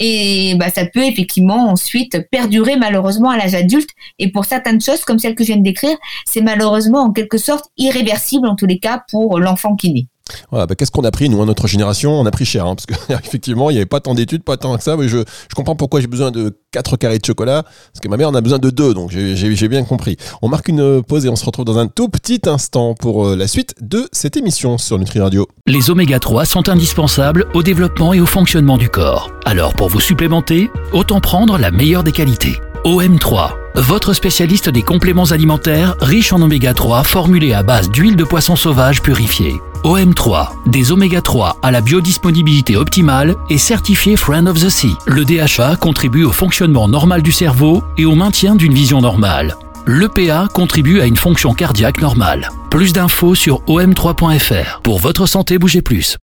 et 0.00 0.54
bah, 0.56 0.70
ça 0.70 0.86
peut 0.86 1.04
effectivement 1.04 1.68
ensuite 1.68 2.26
perdurer 2.30 2.76
malheureusement 2.76 3.28
à 3.28 3.36
l'âge 3.36 3.54
adulte. 3.54 3.90
Et 4.18 4.32
pour 4.32 4.46
certaines 4.46 4.80
choses, 4.80 5.04
comme 5.04 5.18
celles 5.18 5.34
que 5.34 5.44
je 5.44 5.48
viens 5.48 5.58
de 5.58 5.62
décrire, 5.62 5.96
c'est 6.24 6.40
malheureusement 6.40 7.00
en 7.00 7.12
quelque 7.12 7.36
sorte 7.36 7.66
irréversible 7.76 8.48
en 8.48 8.56
tous 8.56 8.66
les 8.66 8.78
cas 8.78 9.04
pour 9.10 9.38
l'enfant 9.38 9.76
qui 9.76 9.92
naît. 9.92 10.06
Bah, 10.52 10.66
qu'est-ce 10.76 10.90
qu'on 10.90 11.04
a 11.04 11.10
pris, 11.10 11.28
nous, 11.28 11.44
notre 11.44 11.66
génération? 11.66 12.20
On 12.20 12.26
a 12.26 12.30
pris 12.30 12.44
cher, 12.44 12.66
hein, 12.66 12.74
parce 12.74 12.86
qu'effectivement, 12.86 13.70
il 13.70 13.74
n'y 13.74 13.78
avait 13.78 13.86
pas 13.86 14.00
tant 14.00 14.14
d'études, 14.14 14.42
pas 14.42 14.56
tant 14.56 14.76
que 14.76 14.82
ça. 14.82 14.96
Mais 14.96 15.08
je, 15.08 15.18
je 15.18 15.54
comprends 15.54 15.76
pourquoi 15.76 16.00
j'ai 16.00 16.06
besoin 16.06 16.30
de 16.30 16.56
4 16.72 16.96
carrés 16.96 17.18
de 17.18 17.24
chocolat, 17.24 17.62
parce 17.62 18.00
que 18.00 18.08
ma 18.08 18.16
mère 18.16 18.28
en 18.28 18.34
a 18.34 18.40
besoin 18.40 18.58
de 18.58 18.70
2, 18.70 18.94
donc 18.94 19.10
j'ai 19.10 19.68
bien 19.68 19.84
compris. 19.84 20.16
On 20.42 20.48
marque 20.48 20.68
une 20.68 21.02
pause 21.02 21.26
et 21.26 21.28
on 21.28 21.36
se 21.36 21.44
retrouve 21.44 21.64
dans 21.64 21.78
un 21.78 21.88
tout 21.88 22.08
petit 22.08 22.40
instant 22.46 22.94
pour 22.94 23.26
euh, 23.26 23.36
la 23.36 23.48
suite 23.48 23.74
de 23.80 24.08
cette 24.12 24.36
émission 24.36 24.78
sur 24.78 24.98
Nutri 24.98 25.20
Radio. 25.20 25.48
Les 25.66 25.90
oméga 25.90 26.18
3 26.18 26.44
sont 26.44 26.68
indispensables 26.68 27.46
au 27.54 27.62
développement 27.62 28.12
et 28.12 28.20
au 28.20 28.26
fonctionnement 28.26 28.78
du 28.78 28.88
corps. 28.88 29.30
Alors, 29.44 29.74
pour 29.74 29.88
vous 29.88 30.00
supplémenter, 30.00 30.70
autant 30.92 31.20
prendre 31.20 31.58
la 31.58 31.70
meilleure 31.70 32.04
des 32.04 32.12
qualités. 32.12 32.56
OM3, 32.84 33.50
votre 33.74 34.14
spécialiste 34.14 34.70
des 34.70 34.82
compléments 34.82 35.32
alimentaires 35.32 35.96
riches 36.00 36.32
en 36.32 36.40
oméga 36.40 36.72
3 36.72 37.04
formulés 37.04 37.52
à 37.52 37.62
base 37.62 37.90
d'huile 37.90 38.16
de 38.16 38.24
poisson 38.24 38.56
sauvage 38.56 39.02
purifiée. 39.02 39.60
OM3, 39.84 40.48
des 40.66 40.90
oméga 40.90 41.20
3 41.20 41.58
à 41.62 41.70
la 41.70 41.82
biodisponibilité 41.82 42.78
optimale 42.78 43.36
et 43.50 43.58
certifié 43.58 44.16
Friend 44.16 44.48
of 44.48 44.58
the 44.58 44.70
Sea. 44.70 44.94
Le 45.06 45.26
DHA 45.26 45.76
contribue 45.76 46.24
au 46.24 46.32
fonctionnement 46.32 46.88
normal 46.88 47.20
du 47.20 47.32
cerveau 47.32 47.82
et 47.98 48.06
au 48.06 48.14
maintien 48.14 48.56
d'une 48.56 48.72
vision 48.72 49.02
normale. 49.02 49.56
L'EPA 49.86 50.48
contribue 50.54 51.00
à 51.00 51.06
une 51.06 51.18
fonction 51.18 51.52
cardiaque 51.52 52.00
normale. 52.00 52.48
Plus 52.70 52.94
d'infos 52.94 53.34
sur 53.34 53.62
om3.fr. 53.64 54.80
Pour 54.82 55.00
votre 55.00 55.26
santé, 55.26 55.58
bougez 55.58 55.82
plus. 55.82 56.16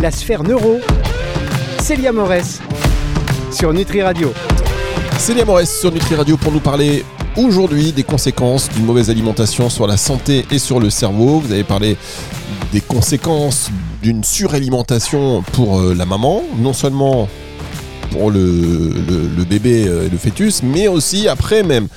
La 0.00 0.10
sphère 0.10 0.44
neuro, 0.44 0.80
Célia 1.78 2.12
Morès, 2.12 2.62
sur 3.50 3.74
Nutri 3.74 4.00
Radio. 4.00 4.32
Célia 5.18 5.44
Morès 5.44 5.66
sur 5.66 5.90
Nutri 5.90 6.14
Radio 6.14 6.36
pour 6.36 6.52
nous 6.52 6.60
parler 6.60 7.04
aujourd'hui 7.36 7.92
des 7.92 8.02
conséquences 8.02 8.68
d'une 8.70 8.84
mauvaise 8.84 9.10
alimentation 9.10 9.68
sur 9.70 9.86
la 9.86 9.96
santé 9.96 10.44
et 10.50 10.58
sur 10.58 10.78
le 10.78 10.90
cerveau. 10.90 11.40
Vous 11.40 11.52
avez 11.52 11.64
parlé 11.64 11.96
des 12.72 12.80
conséquences 12.80 13.70
d'une 14.02 14.22
suralimentation 14.22 15.42
pour 15.52 15.80
euh, 15.80 15.94
la 15.94 16.06
maman, 16.06 16.42
non 16.58 16.72
seulement 16.72 17.28
pour 18.12 18.30
le, 18.30 18.92
bébé 19.48 19.86
euh, 19.88 20.06
et 20.06 20.10
le 20.10 20.18
fœtus, 20.18 20.62
mais 20.62 20.86
aussi 20.86 21.28
après 21.28 21.62
même 21.62 21.88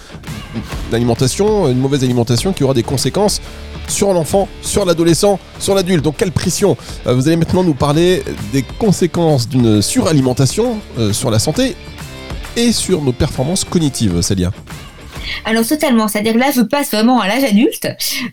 l'alimentation, 0.91 1.67
une 1.67 1.79
mauvaise 1.79 2.03
alimentation 2.03 2.53
qui 2.53 2.63
aura 2.63 2.73
des 2.73 2.83
conséquences 2.83 3.41
sur 3.87 4.13
l'enfant, 4.13 4.47
sur 4.61 4.85
l'adolescent, 4.85 5.39
sur 5.59 5.75
l'adulte. 5.75 6.03
Donc 6.03 6.15
quelle 6.17 6.31
pression 6.31 6.77
euh, 7.05 7.13
Vous 7.13 7.27
allez 7.27 7.37
maintenant 7.37 7.63
nous 7.63 7.75
parler 7.75 8.23
des 8.53 8.63
conséquences 8.63 9.47
d'une 9.47 9.81
suralimentation 9.81 10.79
sur 11.11 11.29
la 11.29 11.37
santé 11.37 11.75
et 12.55 12.71
sur 12.71 13.01
nos 13.01 13.13
performances 13.13 13.63
cognitives, 13.63 14.21
Célia. 14.21 14.51
Alors 15.45 15.65
totalement, 15.65 16.07
c'est-à-dire 16.07 16.37
là 16.37 16.51
je 16.55 16.61
passe 16.61 16.91
vraiment 16.91 17.19
à 17.19 17.27
l'âge 17.27 17.43
adulte 17.43 17.87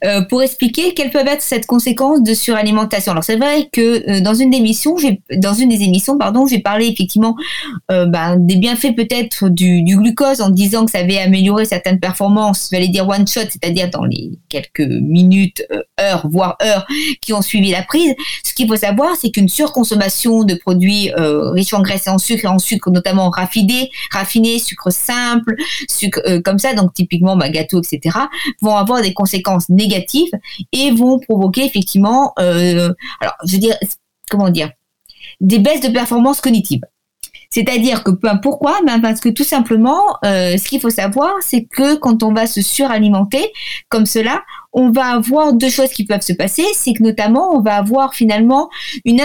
euh, 0.05 0.23
pour 0.23 0.43
expliquer 0.43 0.95
quelle 0.95 1.11
peut 1.11 1.27
être 1.27 1.43
cette 1.43 1.67
conséquence 1.67 2.23
de 2.23 2.35
suralimentation. 2.35 3.13
Alors 3.13 3.25
c'est 3.25 3.37
vrai 3.37 3.69
que 3.73 4.11
euh, 4.11 4.21
dans 4.21 4.35
une 4.35 4.51
des 4.51 4.59
émissions, 4.59 4.97
dans 5.37 5.55
une 5.55 5.69
des 5.69 5.83
émissions, 5.83 6.19
pardon, 6.19 6.47
j'ai 6.47 6.59
parlé 6.59 6.87
effectivement 6.87 7.37
euh, 7.91 8.07
ben, 8.07 8.37
des 8.37 8.57
bienfaits 8.57 8.95
peut-être 8.97 9.49
du, 9.49 9.83
glucose 9.97 10.41
en 10.41 10.51
disant 10.51 10.85
que 10.85 10.91
ça 10.91 10.99
avait 10.99 11.19
amélioré 11.19 11.65
certaines 11.65 12.01
performances, 12.01 12.69
je 12.73 12.87
dire 12.87 13.09
one 13.09 13.27
shot, 13.27 13.41
c'est-à-dire 13.49 13.91
dans 13.91 14.05
les 14.05 14.33
quelques 14.49 14.81
minutes, 14.81 15.63
heures, 16.01 16.27
voire 16.29 16.57
heures 16.63 16.87
qui 17.21 17.33
ont 17.33 17.43
suivi 17.43 17.71
la 17.71 17.83
prise. 17.83 18.15
Ce 18.45 18.53
qu'il 18.53 18.69
faut 18.69 18.77
savoir, 18.77 19.17
c'est 19.21 19.31
qu'une 19.31 19.49
surconsommation 19.49 20.45
de 20.45 20.55
produits 20.55 21.11
riches 21.17 21.75
en 21.75 21.83
graisse 21.83 22.07
et 22.07 22.11
en 22.11 22.19
sucre, 22.19 22.45
et 22.45 22.49
en 22.49 22.59
sucre 22.59 22.91
notamment 22.91 23.31
raffiné, 23.31 23.91
raffiné, 24.13 24.59
sucre 24.59 24.91
simple, 24.91 25.57
sucre 25.89 26.21
comme 26.45 26.59
ça, 26.59 26.66
donc 26.75 26.95
typiquement 26.95 27.37
bah, 27.37 27.49
gâteau, 27.49 27.81
etc., 27.81 28.19
vont 28.63 28.77
avoir 28.77 29.03
des 29.03 29.13
conséquences 29.13 29.69
négatives 29.69 30.31
et 30.73 30.91
vont 30.91 31.19
provoquer 31.19 31.65
effectivement, 31.65 32.33
euh, 32.39 32.93
alors 33.21 33.35
je 33.45 33.53
veux 33.53 33.61
dire, 33.61 33.77
comment 34.31 34.51
dire, 34.51 34.71
des 35.41 35.59
baisses 35.59 35.81
de 35.81 35.89
performance 35.89 36.41
cognitive. 36.41 36.81
C'est-à-dire 37.51 38.03
que 38.03 38.11
pourquoi? 38.43 38.81
Ben 38.87 39.01
Parce 39.01 39.21
que 39.21 39.29
tout 39.29 39.45
simplement, 39.45 40.01
euh, 40.25 40.57
ce 40.57 40.69
qu'il 40.69 40.81
faut 40.81 40.91
savoir, 40.91 41.33
c'est 41.41 41.65
que 41.65 41.95
quand 41.95 42.23
on 42.23 42.33
va 42.33 42.47
se 42.47 42.61
suralimenter 42.61 43.53
comme 43.89 44.07
cela, 44.07 44.43
on 44.73 44.91
va 44.91 45.07
avoir 45.07 45.53
deux 45.53 45.71
choses 45.71 45.91
qui 45.91 46.05
peuvent 46.05 46.23
se 46.23 46.33
passer. 46.33 46.65
C'est 46.75 46.93
que 46.93 47.03
notamment, 47.03 47.55
on 47.55 47.61
va 47.61 47.77
avoir 47.77 48.15
finalement 48.15 48.69
une, 49.05 49.23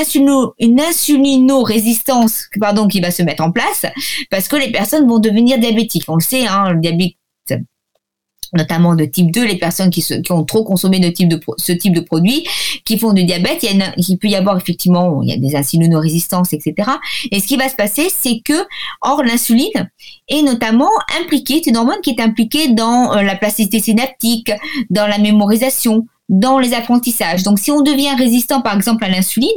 une 0.59 0.79
insulino-résistance 0.79 2.47
pardon, 2.59 2.87
qui 2.87 3.01
va 3.01 3.11
se 3.11 3.23
mettre 3.23 3.43
en 3.43 3.51
place 3.51 3.85
parce 4.29 4.47
que 4.47 4.55
les 4.55 4.71
personnes 4.71 5.07
vont 5.07 5.19
devenir 5.19 5.59
diabétiques. 5.59 6.05
On 6.07 6.15
le 6.15 6.21
sait, 6.21 6.47
hein, 6.47 6.71
le 6.71 6.79
diabète 6.79 7.15
notamment 8.53 8.95
de 8.95 9.05
type 9.05 9.31
2, 9.31 9.45
les 9.45 9.57
personnes 9.57 9.89
qui, 9.89 10.05
ont 10.29 10.43
trop 10.43 10.63
consommé 10.63 11.01
ce 11.01 11.71
type 11.71 11.93
de 11.93 11.99
produit, 12.01 12.45
qui 12.85 12.97
font 12.97 13.13
du 13.13 13.23
diabète, 13.23 13.63
il, 13.97 14.17
peut 14.17 14.27
y 14.27 14.35
avoir 14.35 14.57
effectivement, 14.57 15.21
des 15.23 15.55
insulinorésistances, 15.55 16.53
etc. 16.53 16.89
Et 17.31 17.39
ce 17.39 17.47
qui 17.47 17.57
va 17.57 17.69
se 17.69 17.75
passer, 17.75 18.07
c'est 18.09 18.41
que, 18.43 18.65
or, 19.01 19.23
l'insuline 19.23 19.89
est 20.27 20.41
notamment 20.41 20.89
impliquée, 21.21 21.61
c'est 21.63 21.69
une 21.69 21.77
hormone 21.77 22.01
qui 22.03 22.11
est 22.11 22.21
impliquée 22.21 22.69
dans 22.73 23.15
euh, 23.15 23.21
la 23.21 23.35
plasticité 23.35 23.79
synaptique, 23.79 24.51
dans 24.89 25.07
la 25.07 25.17
mémorisation, 25.17 26.05
dans 26.31 26.57
les 26.57 26.73
apprentissages. 26.73 27.43
Donc, 27.43 27.59
si 27.59 27.71
on 27.71 27.81
devient 27.81 28.15
résistant, 28.17 28.61
par 28.61 28.75
exemple, 28.75 29.03
à 29.03 29.09
l'insuline, 29.09 29.49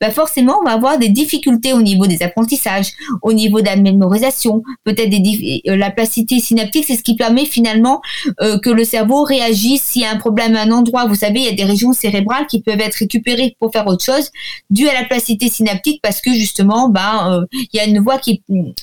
bah 0.00 0.10
forcément, 0.10 0.58
on 0.60 0.64
va 0.64 0.72
avoir 0.72 0.98
des 0.98 1.08
difficultés 1.08 1.72
au 1.72 1.82
niveau 1.82 2.06
des 2.06 2.22
apprentissages, 2.22 2.92
au 3.22 3.32
niveau 3.32 3.60
de 3.60 3.66
la 3.66 3.76
mémorisation, 3.76 4.62
peut-être 4.84 5.10
des 5.10 5.62
euh, 5.68 5.76
la 5.76 5.90
plasticité 5.90 6.38
synaptique, 6.38 6.84
c'est 6.86 6.96
ce 6.96 7.02
qui 7.02 7.16
permet 7.16 7.44
finalement 7.44 8.00
euh, 8.40 8.58
que 8.60 8.70
le 8.70 8.84
cerveau 8.84 9.24
réagisse 9.24 9.82
s'il 9.82 10.02
y 10.02 10.04
a 10.04 10.12
un 10.12 10.16
problème 10.16 10.54
à 10.54 10.62
un 10.62 10.70
endroit. 10.70 11.06
Vous 11.06 11.16
savez, 11.16 11.40
il 11.40 11.46
y 11.46 11.48
a 11.48 11.52
des 11.52 11.64
régions 11.64 11.92
cérébrales 11.92 12.46
qui 12.46 12.62
peuvent 12.62 12.80
être 12.80 12.94
récupérées 12.94 13.56
pour 13.58 13.72
faire 13.72 13.86
autre 13.88 14.04
chose, 14.04 14.30
dû 14.70 14.88
à 14.88 14.94
la 14.94 15.04
plasticité 15.04 15.48
synaptique, 15.48 16.00
parce 16.02 16.20
que 16.20 16.32
justement, 16.32 16.88
bah, 16.88 17.32
euh, 17.32 17.46
il 17.72 17.76
y 17.76 17.80
a 17.80 17.84
une 17.84 17.98
voie 17.98 18.18
qui, 18.18 18.42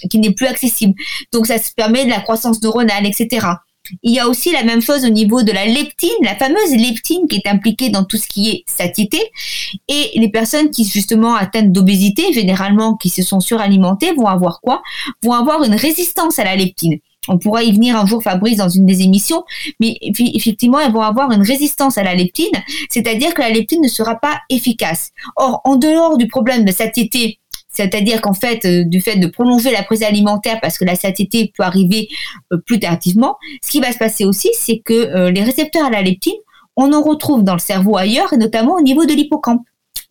qui 0.09 0.19
n'est 0.19 0.33
plus 0.33 0.47
accessible. 0.47 0.93
Donc, 1.31 1.47
ça 1.47 1.57
se 1.57 1.71
permet 1.71 2.03
de 2.03 2.09
la 2.09 2.19
croissance 2.19 2.61
neuronale, 2.61 3.05
etc. 3.05 3.47
Il 4.03 4.13
y 4.13 4.19
a 4.19 4.27
aussi 4.27 4.51
la 4.51 4.63
même 4.63 4.81
chose 4.81 5.05
au 5.05 5.09
niveau 5.09 5.43
de 5.43 5.51
la 5.51 5.65
leptine, 5.65 6.09
la 6.21 6.35
fameuse 6.35 6.75
leptine 6.75 7.27
qui 7.27 7.37
est 7.37 7.47
impliquée 7.47 7.89
dans 7.89 8.03
tout 8.03 8.17
ce 8.17 8.27
qui 8.27 8.49
est 8.49 8.63
satiété. 8.67 9.19
Et 9.87 10.11
les 10.15 10.29
personnes 10.29 10.69
qui 10.69 10.85
justement 10.85 11.35
atteignent 11.35 11.71
d'obésité, 11.71 12.33
généralement 12.33 12.95
qui 12.95 13.09
se 13.09 13.21
sont 13.21 13.39
suralimentées, 13.39 14.13
vont 14.13 14.27
avoir 14.27 14.61
quoi? 14.61 14.81
Vont 15.23 15.33
avoir 15.33 15.63
une 15.63 15.75
résistance 15.75 16.39
à 16.39 16.43
la 16.43 16.55
leptine. 16.55 16.99
On 17.27 17.37
pourra 17.37 17.63
y 17.63 17.71
venir 17.71 17.95
un 17.95 18.05
jour, 18.05 18.23
Fabrice, 18.23 18.57
dans 18.57 18.69
une 18.69 18.85
des 18.85 19.01
émissions, 19.01 19.43
mais 19.79 19.97
effectivement, 20.01 20.79
elles 20.79 20.91
vont 20.91 21.01
avoir 21.01 21.31
une 21.31 21.43
résistance 21.43 21.97
à 21.97 22.03
la 22.03 22.15
leptine, 22.15 22.47
c'est-à-dire 22.89 23.33
que 23.33 23.41
la 23.41 23.49
leptine 23.49 23.81
ne 23.81 23.87
sera 23.87 24.15
pas 24.15 24.39
efficace. 24.49 25.11
Or, 25.35 25.61
en 25.63 25.75
dehors 25.75 26.17
du 26.17 26.27
problème 26.27 26.65
de 26.65 26.71
satiété 26.71 27.39
c'est-à-dire 27.79 28.21
qu'en 28.21 28.33
fait, 28.33 28.65
euh, 28.65 28.83
du 28.83 28.99
fait 28.99 29.15
de 29.15 29.27
prolonger 29.27 29.71
la 29.71 29.83
prise 29.83 30.03
alimentaire 30.03 30.59
parce 30.61 30.77
que 30.77 30.83
la 30.83 30.95
satiété 30.95 31.53
peut 31.55 31.63
arriver 31.63 32.09
euh, 32.51 32.57
plus 32.57 32.77
tardivement, 32.77 33.37
ce 33.63 33.71
qui 33.71 33.79
va 33.79 33.93
se 33.93 33.97
passer 33.97 34.25
aussi, 34.25 34.49
c'est 34.53 34.79
que 34.83 34.93
euh, 34.93 35.31
les 35.31 35.43
récepteurs 35.43 35.85
à 35.85 35.89
la 35.89 36.01
leptine, 36.01 36.35
on 36.75 36.91
en 36.91 37.01
retrouve 37.01 37.43
dans 37.43 37.53
le 37.53 37.59
cerveau 37.59 37.95
ailleurs, 37.95 38.33
et 38.33 38.37
notamment 38.37 38.75
au 38.75 38.81
niveau 38.81 39.05
de 39.05 39.13
l'hippocampe. 39.13 39.61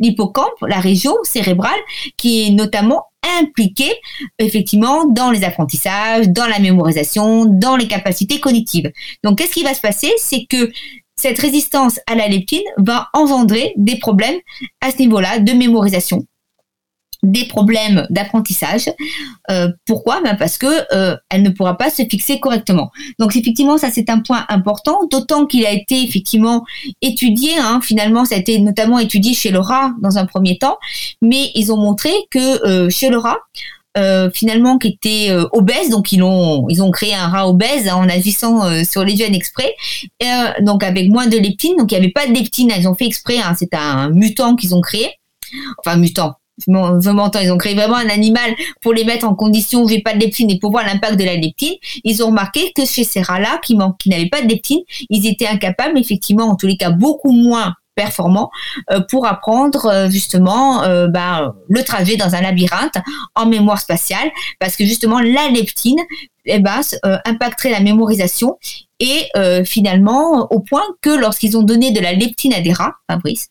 L'hippocampe, 0.01 0.61
la 0.67 0.81
région 0.81 1.15
cérébrale, 1.25 1.81
qui 2.17 2.47
est 2.47 2.51
notamment 2.51 3.05
impliquée 3.43 3.93
effectivement 4.39 5.07
dans 5.07 5.31
les 5.31 5.45
apprentissages, 5.45 6.29
dans 6.29 6.47
la 6.47 6.61
mémorisation, 6.61 7.45
dans 7.45 7.77
les 7.77 7.87
capacités 7.87 8.41
cognitives. 8.41 8.91
Donc, 9.25 9.39
qu'est-ce 9.39 9.53
qui 9.53 9.65
va 9.65 9.75
se 9.75 9.81
passer? 9.83 10.11
C'est 10.17 10.47
que 10.49 10.71
cette 11.17 11.39
résistance 11.39 12.01
à 12.07 12.15
la 12.15 12.29
leptine 12.29 12.63
va 12.79 13.09
engendrer 13.13 13.75
des 13.77 13.99
problèmes 13.99 14.39
à 14.81 14.91
ce 14.91 14.99
niveau-là 14.99 15.41
de 15.41 15.53
mémorisation, 15.53 16.25
des 17.29 17.45
problèmes 17.45 18.07
d'apprentissage. 18.11 18.91
Euh, 19.51 19.71
pourquoi? 19.87 20.21
Ben 20.23 20.37
Parce 20.37 20.59
que 20.59 20.67
euh, 20.95 21.17
elle 21.31 21.43
ne 21.43 21.51
pourra 21.51 21.77
pas 21.77 21.91
se 21.91 22.03
fixer 22.03 22.41
correctement. 22.41 22.91
Donc 23.19 23.37
effectivement, 23.37 23.79
ça 23.79 23.91
c'est 23.91 24.09
un 24.11 24.21
point 24.21 24.45
important, 24.49 25.01
d'autant 25.11 25.47
qu'il 25.47 25.67
a 25.67 25.73
été 25.73 26.03
effectivement 26.03 26.65
étudié. 27.03 27.51
Hein, 27.59 27.81
finalement, 27.83 28.25
ça 28.25 28.37
a 28.37 28.39
été 28.39 28.59
notamment 28.59 28.99
étudié 28.99 29.35
chez 29.35 29.51
le 29.51 29.59
rat 29.59 29.93
dans 30.01 30.17
un 30.17 30.27
premier 30.27 30.59
temps, 30.59 30.79
mais 31.21 31.51
ils 31.55 31.71
ont 31.71 31.77
montré 31.77 32.11
que 32.31 32.67
euh, 32.67 32.91
chez 32.91 33.11
le 33.11 33.19
rat, 33.19 33.39
finalement 34.33 34.79
qui 34.79 34.87
était 34.87 35.37
obèse, 35.51 35.91
donc 35.91 36.13
ils 36.13 36.23
ont 36.23 36.69
ils 36.69 36.79
créé 36.93 37.15
un 37.15 37.27
rat 37.27 37.49
obèse 37.49 37.89
hein, 37.89 37.97
en 37.97 38.09
agissant 38.09 38.85
sur 38.85 39.03
les 39.03 39.17
gènes 39.17 39.35
exprès, 39.35 39.75
donc 40.61 40.85
avec 40.85 41.09
moins 41.09 41.27
de 41.27 41.37
leptine, 41.37 41.77
donc 41.77 41.91
il 41.91 41.99
n'y 41.99 42.05
avait 42.05 42.13
pas 42.13 42.29
de 42.29 42.33
leptine, 42.33 42.73
ils 42.79 42.87
ont 42.87 42.95
fait 42.95 43.07
exprès, 43.07 43.39
hein, 43.39 43.57
c'est 43.59 43.75
un 43.75 44.11
mutant 44.11 44.55
qu'ils 44.55 44.73
ont 44.77 44.81
créé, 44.81 45.11
enfin 45.79 45.97
mutant, 45.97 46.37
je 46.67 47.11
m'entends, 47.11 47.41
ils 47.41 47.53
ont 47.53 47.59
créé 47.59 47.75
vraiment 47.75 47.97
un 47.97 48.09
animal 48.09 48.55
pour 48.81 48.93
les 48.93 49.05
mettre 49.05 49.27
en 49.27 49.35
condition 49.35 49.83
où 49.83 49.89
j'ai 49.89 50.03
pas 50.03 50.15
de 50.15 50.21
leptine 50.21 50.51
et 50.51 50.59
pour 50.59 50.71
voir 50.71 50.85
l'impact 50.85 51.19
de 51.19 51.25
la 51.25 51.37
leptine. 51.37 51.75
Ils 52.05 52.23
ont 52.23 52.29
remarqué 52.29 52.73
que 52.75 52.85
chez 52.85 53.05
ces 53.05 53.23
rats-là, 53.23 53.61
qui, 53.63 53.77
qui 53.99 54.09
n'avaient 54.09 54.29
pas 54.29 54.43
de 54.43 54.49
leptine, 54.49 54.81
ils 55.11 55.27
étaient 55.27 55.47
incapables, 55.47 55.99
effectivement, 55.99 56.45
en 56.45 56.57
tous 56.57 56.67
les 56.67 56.77
cas, 56.77 56.91
beaucoup 56.91 57.33
moins 57.33 57.75
performants 57.99 58.51
euh, 58.93 59.01
pour 59.01 59.27
apprendre 59.27 59.87
euh, 59.87 60.09
justement 60.09 60.85
euh, 60.85 61.09
bah, 61.09 61.57
le 61.69 61.83
trajet 61.83 62.17
dans 62.17 62.37
un 62.37 62.41
labyrinthe 62.41 62.97
en 63.35 63.47
mémoire 63.47 63.81
spatiale 63.81 64.31
parce 64.61 64.77
que 64.77 64.85
justement 64.85 65.19
la 65.19 65.49
leptine 65.49 65.99
eh 66.45 66.61
ben, 66.61 66.81
impacterait 67.25 67.71
la 67.71 67.81
mémorisation 67.81 68.57
et 69.01 69.29
finalement 69.67 70.47
au 70.51 70.61
point 70.61 70.83
que 71.03 71.11
lorsqu'ils 71.11 71.59
ont 71.59 71.63
donné 71.63 71.93
de 71.93 72.01
la 72.01 72.15
leptine 72.15 72.55
à 72.55 72.61
des 72.61 72.73
rats, 72.73 72.95
Fabrice, 73.11 73.49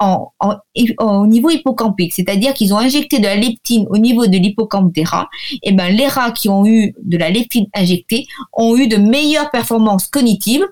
au 0.00 1.26
niveau 1.26 1.50
hippocampique, 1.50 2.14
c'est-à-dire 2.14 2.54
qu'ils 2.54 2.74
ont 2.74 2.78
injecté 2.78 3.18
de 3.18 3.24
la 3.24 3.36
leptine 3.36 3.86
au 3.90 3.98
niveau 3.98 4.26
de 4.26 4.36
l'hippocampe 4.36 4.92
des 4.92 5.04
rats, 5.04 5.28
et 5.52 5.58
eh 5.64 5.72
ben 5.72 5.94
les 5.94 6.06
rats 6.06 6.32
qui 6.32 6.48
ont 6.48 6.66
eu 6.66 6.94
de 7.02 7.16
la 7.16 7.30
leptine 7.30 7.66
injectée 7.74 8.26
ont 8.52 8.76
eu 8.76 8.88
de 8.88 8.96
meilleures 8.96 9.50
performances 9.50 10.06
cognitives, 10.06 10.64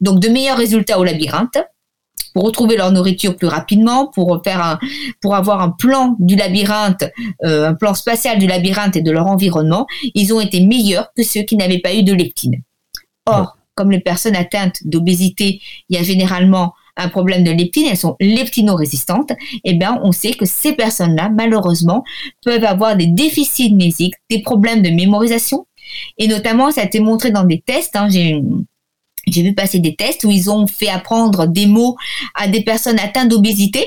donc 0.00 0.20
de 0.20 0.28
meilleurs 0.28 0.58
résultats 0.58 0.98
au 0.98 1.04
labyrinthe, 1.04 1.58
pour 2.34 2.44
retrouver 2.44 2.76
leur 2.76 2.92
nourriture 2.92 3.36
plus 3.36 3.46
rapidement, 3.46 4.06
pour 4.06 4.40
faire 4.42 4.62
un, 4.62 4.78
pour 5.20 5.34
avoir 5.34 5.60
un 5.60 5.70
plan 5.70 6.16
du 6.18 6.36
labyrinthe, 6.36 7.04
euh, 7.44 7.68
un 7.68 7.74
plan 7.74 7.94
spatial 7.94 8.38
du 8.38 8.46
labyrinthe 8.46 8.96
et 8.96 9.02
de 9.02 9.10
leur 9.10 9.26
environnement, 9.26 9.86
ils 10.14 10.32
ont 10.32 10.40
été 10.40 10.60
meilleurs 10.60 11.12
que 11.16 11.22
ceux 11.22 11.42
qui 11.42 11.56
n'avaient 11.56 11.80
pas 11.80 11.94
eu 11.94 12.02
de 12.02 12.12
leptine. 12.12 12.62
Or, 13.26 13.56
comme 13.74 13.90
les 13.90 14.00
personnes 14.00 14.36
atteintes 14.36 14.78
d'obésité, 14.84 15.60
il 15.88 15.96
y 15.96 15.98
a 15.98 16.02
généralement 16.02 16.74
un 16.96 17.08
problème 17.08 17.44
de 17.44 17.50
leptine, 17.50 17.86
elles 17.90 17.96
sont 17.96 18.16
leptino-résistantes, 18.20 19.32
eh 19.64 19.74
bien, 19.74 19.98
on 20.02 20.12
sait 20.12 20.32
que 20.32 20.44
ces 20.44 20.72
personnes-là, 20.72 21.30
malheureusement, 21.30 22.04
peuvent 22.44 22.64
avoir 22.64 22.96
des 22.96 23.06
déficits 23.06 23.72
mnésiques, 23.72 24.14
des 24.30 24.42
problèmes 24.42 24.82
de 24.82 24.90
mémorisation. 24.90 25.66
Et 26.18 26.28
notamment, 26.28 26.70
ça 26.70 26.82
a 26.82 26.84
été 26.84 27.00
montré 27.00 27.30
dans 27.30 27.44
des 27.44 27.60
tests. 27.60 27.96
Hein, 27.96 28.08
j'ai 28.10 28.40
j'ai 29.28 29.42
vu 29.42 29.54
passer 29.54 29.78
des 29.78 29.94
tests 29.94 30.24
où 30.24 30.30
ils 30.30 30.50
ont 30.50 30.66
fait 30.66 30.88
apprendre 30.88 31.46
des 31.46 31.66
mots 31.66 31.96
à 32.34 32.48
des 32.48 32.64
personnes 32.64 32.98
atteintes 32.98 33.28
d'obésité 33.28 33.86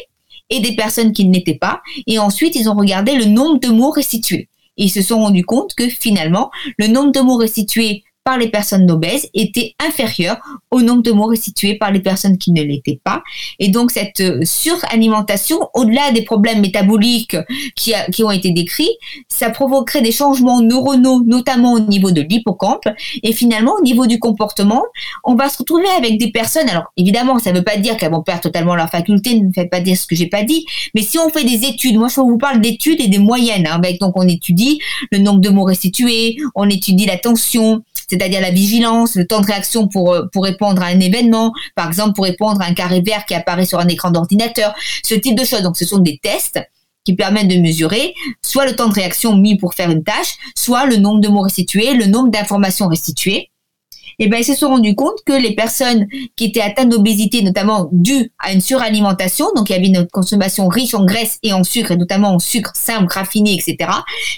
et 0.49 0.61
des 0.61 0.77
personnes 0.77 1.11
qui 1.11 1.25
ne 1.25 1.33
l'étaient 1.33 1.55
pas. 1.55 1.81
Et 2.07 2.19
ensuite, 2.19 2.55
ils 2.55 2.69
ont 2.69 2.75
regardé 2.75 3.15
le 3.15 3.25
nombre 3.25 3.59
de 3.59 3.67
mots 3.67 3.91
restitués. 3.91 4.47
Et 4.77 4.85
ils 4.85 4.89
se 4.89 5.01
sont 5.01 5.19
rendus 5.19 5.43
compte 5.43 5.73
que 5.75 5.89
finalement, 5.89 6.51
le 6.77 6.87
nombre 6.87 7.11
de 7.11 7.19
mots 7.19 7.35
restitués 7.35 8.04
par 8.25 8.39
les 8.39 8.49
personnes 8.49 8.89
obèses 8.89 9.29
était 9.35 9.75
inférieur 9.79 10.37
au 10.71 10.81
nombre 10.81 11.03
de 11.03 11.11
mots 11.11 11.27
restitués 11.27 11.75
par 11.75 11.91
les 11.91 11.99
personnes 11.99 12.39
qui 12.39 12.51
ne 12.51 12.63
l'étaient 12.63 12.99
pas. 13.03 13.21
Et 13.59 13.69
donc 13.69 13.91
cette 13.91 14.19
euh, 14.19 14.39
suralimentation, 14.43 15.69
au-delà 15.75 16.11
des 16.11 16.23
problèmes 16.23 16.59
métaboliques 16.59 17.37
qui, 17.75 17.93
ont 18.23 18.31
été 18.31 18.49
décrits, 18.49 18.89
ça 19.29 19.51
provoquerait 19.51 20.01
des 20.01 20.11
changements 20.11 20.59
neuronaux, 20.59 21.23
notamment 21.23 21.73
au 21.73 21.79
niveau 21.79 22.09
de 22.11 22.21
l'hippocampe. 22.21 22.89
Et 23.21 23.31
finalement, 23.31 23.73
au 23.79 23.83
niveau 23.83 24.07
du 24.07 24.17
comportement, 24.17 24.83
on 25.23 25.35
va 25.35 25.47
se 25.47 25.59
retrouver 25.59 25.87
avec 25.95 26.17
des 26.17 26.31
personnes. 26.31 26.67
Alors 26.67 26.91
évidemment, 26.97 27.37
ça 27.37 27.51
ne 27.51 27.59
veut 27.59 27.63
pas 27.63 27.77
dire 27.77 27.95
qu'elles 27.95 28.11
vont 28.11 28.23
perdre 28.23 28.41
totalement 28.41 28.75
leur 28.75 28.89
faculté, 28.89 29.39
ne 29.39 29.51
fait 29.53 29.67
pas 29.67 29.81
dire 29.81 29.95
ce 29.95 30.07
que 30.07 30.15
j'ai 30.15 30.27
pas 30.27 30.43
dit. 30.43 30.65
Mais 30.95 31.03
si 31.03 31.19
on 31.19 31.29
fait 31.29 31.43
des 31.43 31.67
études, 31.67 31.97
moi 31.97 32.07
je 32.07 32.19
vous 32.19 32.39
parle 32.39 32.59
d'études 32.59 33.01
et 33.01 33.07
des 33.07 33.19
moyennes. 33.19 33.67
Hein, 33.67 33.79
donc 34.01 34.13
on 34.15 34.27
étudie 34.27 34.79
le 35.11 35.19
nombre 35.19 35.41
de 35.41 35.49
mots 35.49 35.63
restitués, 35.63 36.37
on 36.55 36.67
étudie 36.67 37.05
la 37.05 37.17
tension 37.17 37.83
c'est-à-dire 38.09 38.41
la 38.41 38.51
vigilance, 38.51 39.15
le 39.15 39.25
temps 39.25 39.41
de 39.41 39.45
réaction 39.45 39.87
pour, 39.87 40.13
euh, 40.13 40.23
pour 40.31 40.43
répondre 40.43 40.81
à 40.81 40.87
un 40.87 40.99
événement, 40.99 41.53
par 41.75 41.87
exemple 41.87 42.13
pour 42.13 42.25
répondre 42.25 42.61
à 42.61 42.65
un 42.65 42.73
carré 42.73 43.01
vert 43.01 43.25
qui 43.25 43.33
apparaît 43.33 43.65
sur 43.65 43.79
un 43.79 43.87
écran 43.87 44.11
d'ordinateur, 44.11 44.73
ce 45.03 45.15
type 45.15 45.37
de 45.37 45.45
choses. 45.45 45.61
Donc 45.61 45.77
ce 45.77 45.85
sont 45.85 45.99
des 45.99 46.19
tests 46.21 46.59
qui 47.03 47.15
permettent 47.15 47.47
de 47.47 47.57
mesurer 47.57 48.13
soit 48.41 48.65
le 48.65 48.75
temps 48.75 48.89
de 48.89 48.93
réaction 48.93 49.35
mis 49.35 49.57
pour 49.57 49.75
faire 49.75 49.91
une 49.91 50.03
tâche, 50.03 50.35
soit 50.55 50.85
le 50.85 50.97
nombre 50.97 51.21
de 51.21 51.27
mots 51.27 51.41
restitués, 51.41 51.93
le 51.93 52.07
nombre 52.07 52.29
d'informations 52.29 52.87
restituées 52.87 53.51
et 54.17 54.25
eh 54.25 54.27
ben 54.27 54.37
ils 54.37 54.45
se 54.45 54.53
sont 54.53 54.69
rendus 54.69 54.95
compte 54.95 55.17
que 55.25 55.33
les 55.33 55.55
personnes 55.55 56.07
qui 56.35 56.45
étaient 56.45 56.61
atteintes 56.61 56.89
d'obésité, 56.89 57.41
notamment 57.41 57.89
due 57.91 58.31
à 58.39 58.53
une 58.53 58.61
suralimentation, 58.61 59.47
donc 59.55 59.69
il 59.69 59.73
y 59.73 59.75
avait 59.75 59.87
une 59.87 60.07
consommation 60.07 60.67
riche 60.67 60.93
en 60.93 61.05
graisse 61.05 61.37
et 61.43 61.53
en 61.53 61.63
sucre, 61.63 61.91
et 61.91 61.97
notamment 61.97 62.35
en 62.35 62.39
sucre 62.39 62.71
simple, 62.75 63.11
raffiné, 63.11 63.53
etc. 63.53 63.89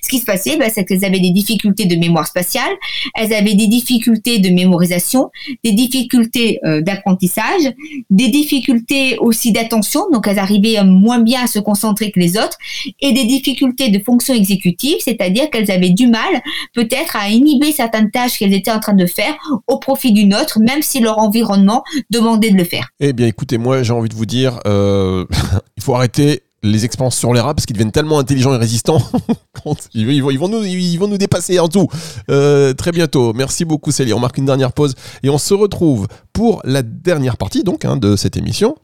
Ce 0.01 0.09
qui 0.09 0.19
se 0.19 0.25
passait, 0.25 0.57
ben, 0.57 0.71
c'est 0.73 0.85
qu'elles 0.85 1.05
avaient 1.05 1.19
des 1.19 1.31
difficultés 1.31 1.85
de 1.85 1.95
mémoire 1.95 2.27
spatiale, 2.27 2.71
elles 3.15 3.33
avaient 3.33 3.55
des 3.55 3.67
difficultés 3.67 4.39
de 4.39 4.49
mémorisation, 4.49 5.29
des 5.63 5.73
difficultés 5.73 6.59
euh, 6.65 6.81
d'apprentissage, 6.81 7.71
des 8.09 8.29
difficultés 8.29 9.17
aussi 9.19 9.51
d'attention, 9.51 10.01
donc 10.11 10.27
elles 10.27 10.39
arrivaient 10.39 10.79
euh, 10.79 10.83
moins 10.83 11.19
bien 11.19 11.43
à 11.43 11.47
se 11.47 11.59
concentrer 11.59 12.11
que 12.11 12.19
les 12.19 12.37
autres, 12.37 12.57
et 12.99 13.11
des 13.13 13.25
difficultés 13.25 13.89
de 13.89 13.99
fonction 13.99 14.33
exécutive, 14.33 14.97
c'est-à-dire 14.99 15.49
qu'elles 15.49 15.71
avaient 15.71 15.91
du 15.91 16.07
mal 16.07 16.41
peut-être 16.73 17.15
à 17.15 17.29
inhiber 17.29 17.71
certaines 17.71 18.11
tâches 18.11 18.39
qu'elles 18.39 18.53
étaient 18.53 18.71
en 18.71 18.79
train 18.79 18.93
de 18.93 19.05
faire 19.05 19.35
au 19.67 19.79
profit 19.79 20.13
d'une 20.13 20.33
autre, 20.33 20.59
même 20.59 20.81
si 20.81 20.99
leur 20.99 21.19
environnement 21.19 21.83
demandait 22.09 22.51
de 22.51 22.57
le 22.57 22.63
faire. 22.63 22.87
Eh 22.99 23.13
bien, 23.13 23.27
écoutez, 23.27 23.57
moi, 23.57 23.83
j'ai 23.83 23.93
envie 23.93 24.09
de 24.09 24.15
vous 24.15 24.25
dire, 24.25 24.59
euh, 24.65 25.25
il 25.77 25.83
faut 25.83 25.95
arrêter 25.95 26.43
les 26.63 26.85
expériences 26.85 27.17
sur 27.17 27.33
les 27.33 27.39
rats 27.39 27.53
parce 27.53 27.65
qu'ils 27.65 27.75
deviennent 27.75 27.91
tellement 27.91 28.19
intelligents 28.19 28.53
et 28.53 28.57
résistants. 28.57 29.01
ils, 29.93 30.21
vont, 30.21 30.31
ils, 30.31 30.39
vont 30.39 30.49
nous, 30.49 30.63
ils 30.63 30.97
vont 30.97 31.07
nous 31.07 31.17
dépasser 31.17 31.59
en 31.59 31.67
tout. 31.67 31.87
Euh, 32.29 32.73
très 32.73 32.91
bientôt. 32.91 33.33
Merci 33.33 33.65
beaucoup, 33.65 33.91
Célie. 33.91 34.13
On 34.13 34.19
marque 34.19 34.37
une 34.37 34.45
dernière 34.45 34.73
pause 34.73 34.95
et 35.23 35.29
on 35.29 35.37
se 35.37 35.53
retrouve 35.53 36.07
pour 36.33 36.61
la 36.63 36.81
dernière 36.81 37.37
partie 37.37 37.63
donc 37.63 37.85
hein, 37.85 37.97
de 37.97 38.15
cette 38.15 38.37
émission, 38.37 38.75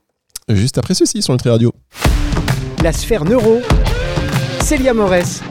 juste 0.49 0.77
après 0.77 0.93
ceci 0.93 1.21
sur 1.21 1.33
Nutri 1.33 1.49
Radio. 1.49 1.73
La 2.83 2.91
sphère 2.91 3.25
neuro, 3.25 3.61
Célia 4.61 4.93
Morès 4.93 5.41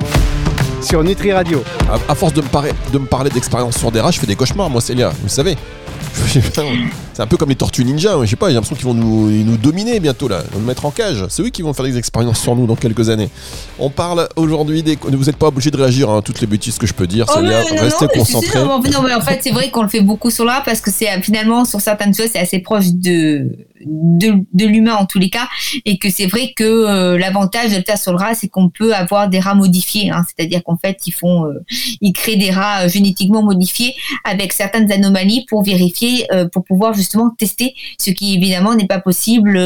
sur 0.83 1.03
Nutri 1.05 1.33
Radio. 1.33 1.62
À, 2.09 2.14
force 2.14 2.33
de 2.35 2.42
me, 2.42 2.49
parler, 2.49 2.73
de 2.92 2.99
me 2.99 3.07
parler 3.07 3.31
d'expérience 3.31 3.79
sur 3.79 3.90
des 3.90 4.01
rats, 4.01 4.11
je 4.11 4.18
fais 4.18 4.27
des 4.27 4.37
cauchemars, 4.37 4.68
moi, 4.68 4.81
Célia, 4.81 5.12
vous 5.23 5.29
savez. 5.29 5.57
C'est 6.27 7.23
un 7.23 7.27
peu 7.27 7.37
comme 7.37 7.51
les 7.51 7.55
tortues 7.55 7.85
ninja, 7.85 8.16
je 8.23 8.27
sais 8.27 8.37
pas, 8.37 8.49
j'ai 8.49 8.55
l'impression 8.55 8.75
qu'ils 8.75 8.87
vont 8.87 8.95
nous, 8.95 9.31
nous 9.31 9.57
dominer 9.57 10.01
bientôt 10.01 10.29
là, 10.29 10.42
nous 10.55 10.61
mettre 10.61 10.85
en 10.85 10.90
cage. 10.90 11.25
C'est 11.29 11.42
eux 11.42 11.51
qui 11.51 11.62
vont 11.62 11.73
faire 11.73 11.85
des 11.85 11.97
expériences 11.97 12.40
sur 12.40 12.57
nous 12.57 12.66
dans 12.66 12.75
quelques 12.75 13.11
années. 13.11 13.29
On 13.79 13.90
parle 13.90 14.29
aujourd'hui 14.37 14.83
des. 14.83 14.99
Vous 15.01 15.25
n'êtes 15.25 15.37
pas 15.37 15.49
obligé 15.49 15.71
de 15.71 15.77
réagir 15.77 16.11
à 16.11 16.23
toutes 16.23 16.40
les 16.40 16.47
bêtises 16.47 16.79
que 16.79 16.87
je 16.87 16.95
peux 16.95 17.07
dire, 17.07 17.27
oh, 17.29 17.35
Célia. 17.35 17.62
Restez 17.81 18.09
concentrés. 18.09 18.61
Non, 18.61 18.81
mais 18.83 19.14
en 19.14 19.21
fait, 19.21 19.40
c'est 19.42 19.53
vrai 19.53 19.71
qu'on 19.71 19.83
le 19.83 19.88
fait 19.88 20.01
beaucoup 20.01 20.31
sur 20.31 20.45
là 20.45 20.62
parce 20.64 20.81
que 20.81 20.90
c'est 20.90 21.07
finalement 21.23 21.64
sur 21.64 21.81
certaines 21.81 22.14
choses, 22.14 22.29
c'est 22.33 22.40
assez 22.40 22.59
proche 22.59 22.87
de 22.92 23.51
de, 23.87 24.66
l'humain 24.66 24.95
en 24.95 25.07
tous 25.07 25.18
les 25.18 25.31
cas, 25.31 25.49
et 25.85 25.99
que 25.99 26.11
c'est 26.11 26.27
vrai 26.27 26.53
que 26.55 26.64
euh, 26.64 27.18
l'avantage 27.18 27.71
de 27.73 27.83
le 28.11 28.16
rat, 28.16 28.35
c'est 28.35 28.49
qu'on 28.49 28.68
peut 28.68 28.95
avoir 28.95 29.29
des 29.29 29.40
rats 29.40 29.55
modifiés, 29.55 30.11
hein. 30.11 30.25
c'est-à-dire 30.27 30.62
qu'en 30.64 30.77
fait, 30.77 30.99
ils 31.07 31.12
font, 31.12 31.47
euh, 31.47 31.64
ils 32.01 32.12
créent 32.12 32.37
des 32.37 32.51
rats 32.51 32.85
euh, 32.85 32.88
génétiquement 32.88 33.42
modifiés 33.42 33.95
avec 34.25 34.53
certaines 34.53 34.90
anomalies 34.90 35.47
pour 35.49 35.62
vérifier, 35.62 36.27
pour 36.53 36.64
pouvoir 36.64 36.95
justement 36.95 37.31
tester, 37.31 37.75
ce 37.99 38.11
qui 38.11 38.35
évidemment 38.35 38.75
n'est 38.75 38.87
pas 38.87 39.01
possible 39.01 39.59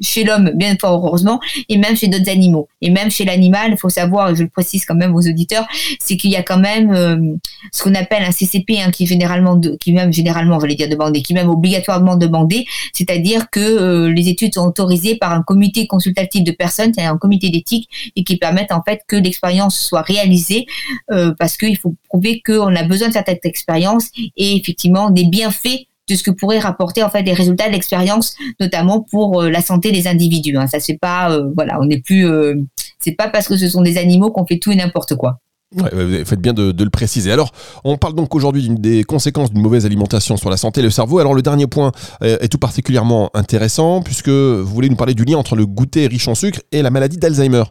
chez 0.00 0.24
l'homme, 0.24 0.50
bien 0.54 0.76
fort 0.80 1.04
heureusement, 1.06 1.40
et 1.68 1.78
même 1.78 1.96
chez 1.96 2.08
d'autres 2.08 2.30
animaux. 2.30 2.68
Et 2.80 2.90
même 2.90 3.10
chez 3.10 3.24
l'animal, 3.24 3.72
il 3.72 3.76
faut 3.76 3.88
savoir, 3.88 4.34
je 4.34 4.42
le 4.42 4.48
précise 4.48 4.84
quand 4.84 4.94
même 4.94 5.14
aux 5.14 5.26
auditeurs, 5.26 5.66
c'est 6.00 6.16
qu'il 6.16 6.30
y 6.30 6.36
a 6.36 6.42
quand 6.42 6.58
même 6.58 6.92
euh, 6.92 7.34
ce 7.72 7.82
qu'on 7.82 7.94
appelle 7.94 8.22
un 8.22 8.30
CCP, 8.30 8.80
hein, 8.80 8.90
qui 8.90 9.04
est 9.04 9.06
généralement, 9.06 9.60
qui 9.80 9.92
même 9.92 10.12
généralement, 10.12 10.60
j'allais 10.60 10.74
dire 10.74 10.88
demandé, 10.88 11.22
qui 11.22 11.32
est 11.32 11.36
même 11.36 11.50
obligatoirement 11.50 12.16
demandé, 12.16 12.66
c'est-à-dire 12.92 13.50
que 13.50 13.60
euh, 13.60 14.12
les 14.12 14.28
études 14.28 14.54
sont 14.54 14.66
autorisées 14.66 15.16
par 15.16 15.32
un 15.32 15.42
comité 15.42 15.86
consultatif 15.86 16.44
de 16.44 16.52
personnes, 16.52 16.92
c'est 16.96 17.04
un 17.04 17.18
comité 17.18 17.50
d'éthique, 17.50 17.88
et 18.16 18.24
qui 18.24 18.36
permettent 18.36 18.72
en 18.72 18.82
fait 18.82 19.02
que 19.08 19.16
l'expérience 19.16 19.78
soit 19.78 20.02
réalisée, 20.02 20.66
euh, 21.10 21.34
parce 21.38 21.56
qu'il 21.56 21.76
faut 21.76 21.94
prouver 22.08 22.42
qu'on 22.44 22.74
a 22.74 22.82
besoin 22.82 23.08
de 23.08 23.12
cette 23.12 23.44
expérience 23.44 24.10
et 24.36 24.56
effectivement 24.56 25.10
des 25.10 25.24
bienfaits 25.24 25.86
de 26.08 26.14
ce 26.14 26.22
que 26.22 26.30
pourrait 26.30 26.58
rapporter 26.58 27.02
en 27.02 27.10
fait 27.10 27.22
des 27.22 27.32
résultats 27.32 27.66
de 27.68 27.72
l'expérience, 27.72 28.36
notamment 28.60 29.00
pour 29.00 29.42
euh, 29.42 29.50
la 29.50 29.60
santé 29.60 29.92
des 29.92 30.06
individus. 30.06 30.56
Hein. 30.56 30.66
Ça 30.66 30.80
c'est 30.80 30.98
pas, 30.98 31.30
euh, 31.32 31.50
voilà, 31.54 31.78
on 31.80 31.86
n'est 31.86 32.00
plus, 32.00 32.26
euh, 32.26 32.54
c'est 32.98 33.12
pas 33.12 33.28
parce 33.28 33.48
que 33.48 33.56
ce 33.56 33.68
sont 33.68 33.82
des 33.82 33.98
animaux 33.98 34.30
qu'on 34.30 34.46
fait 34.46 34.58
tout 34.58 34.72
et 34.72 34.76
n'importe 34.76 35.14
quoi. 35.16 35.40
Faites 36.24 36.40
bien 36.40 36.52
de, 36.52 36.72
le 36.72 36.90
préciser. 36.90 37.32
Alors, 37.32 37.50
on 37.82 37.96
parle 37.96 38.14
donc 38.14 38.34
aujourd'hui 38.36 38.68
des 38.70 39.02
conséquences 39.02 39.52
d'une 39.52 39.60
mauvaise 39.62 39.84
alimentation 39.84 40.36
sur 40.36 40.48
la 40.48 40.56
santé 40.56 40.80
et 40.80 40.82
le 40.82 40.90
cerveau. 40.90 41.18
Alors, 41.18 41.34
le 41.34 41.42
dernier 41.42 41.66
point 41.66 41.90
est 42.22 42.48
tout 42.48 42.56
particulièrement 42.56 43.30
intéressant 43.34 44.00
puisque 44.00 44.28
vous 44.28 44.64
voulez 44.64 44.88
nous 44.88 44.96
parler 44.96 45.14
du 45.14 45.24
lien 45.24 45.36
entre 45.36 45.56
le 45.56 45.66
goûter 45.66 46.06
riche 46.06 46.28
en 46.28 46.36
sucre 46.36 46.60
et 46.70 46.82
la 46.82 46.90
maladie 46.90 47.18
d'Alzheimer. 47.18 47.64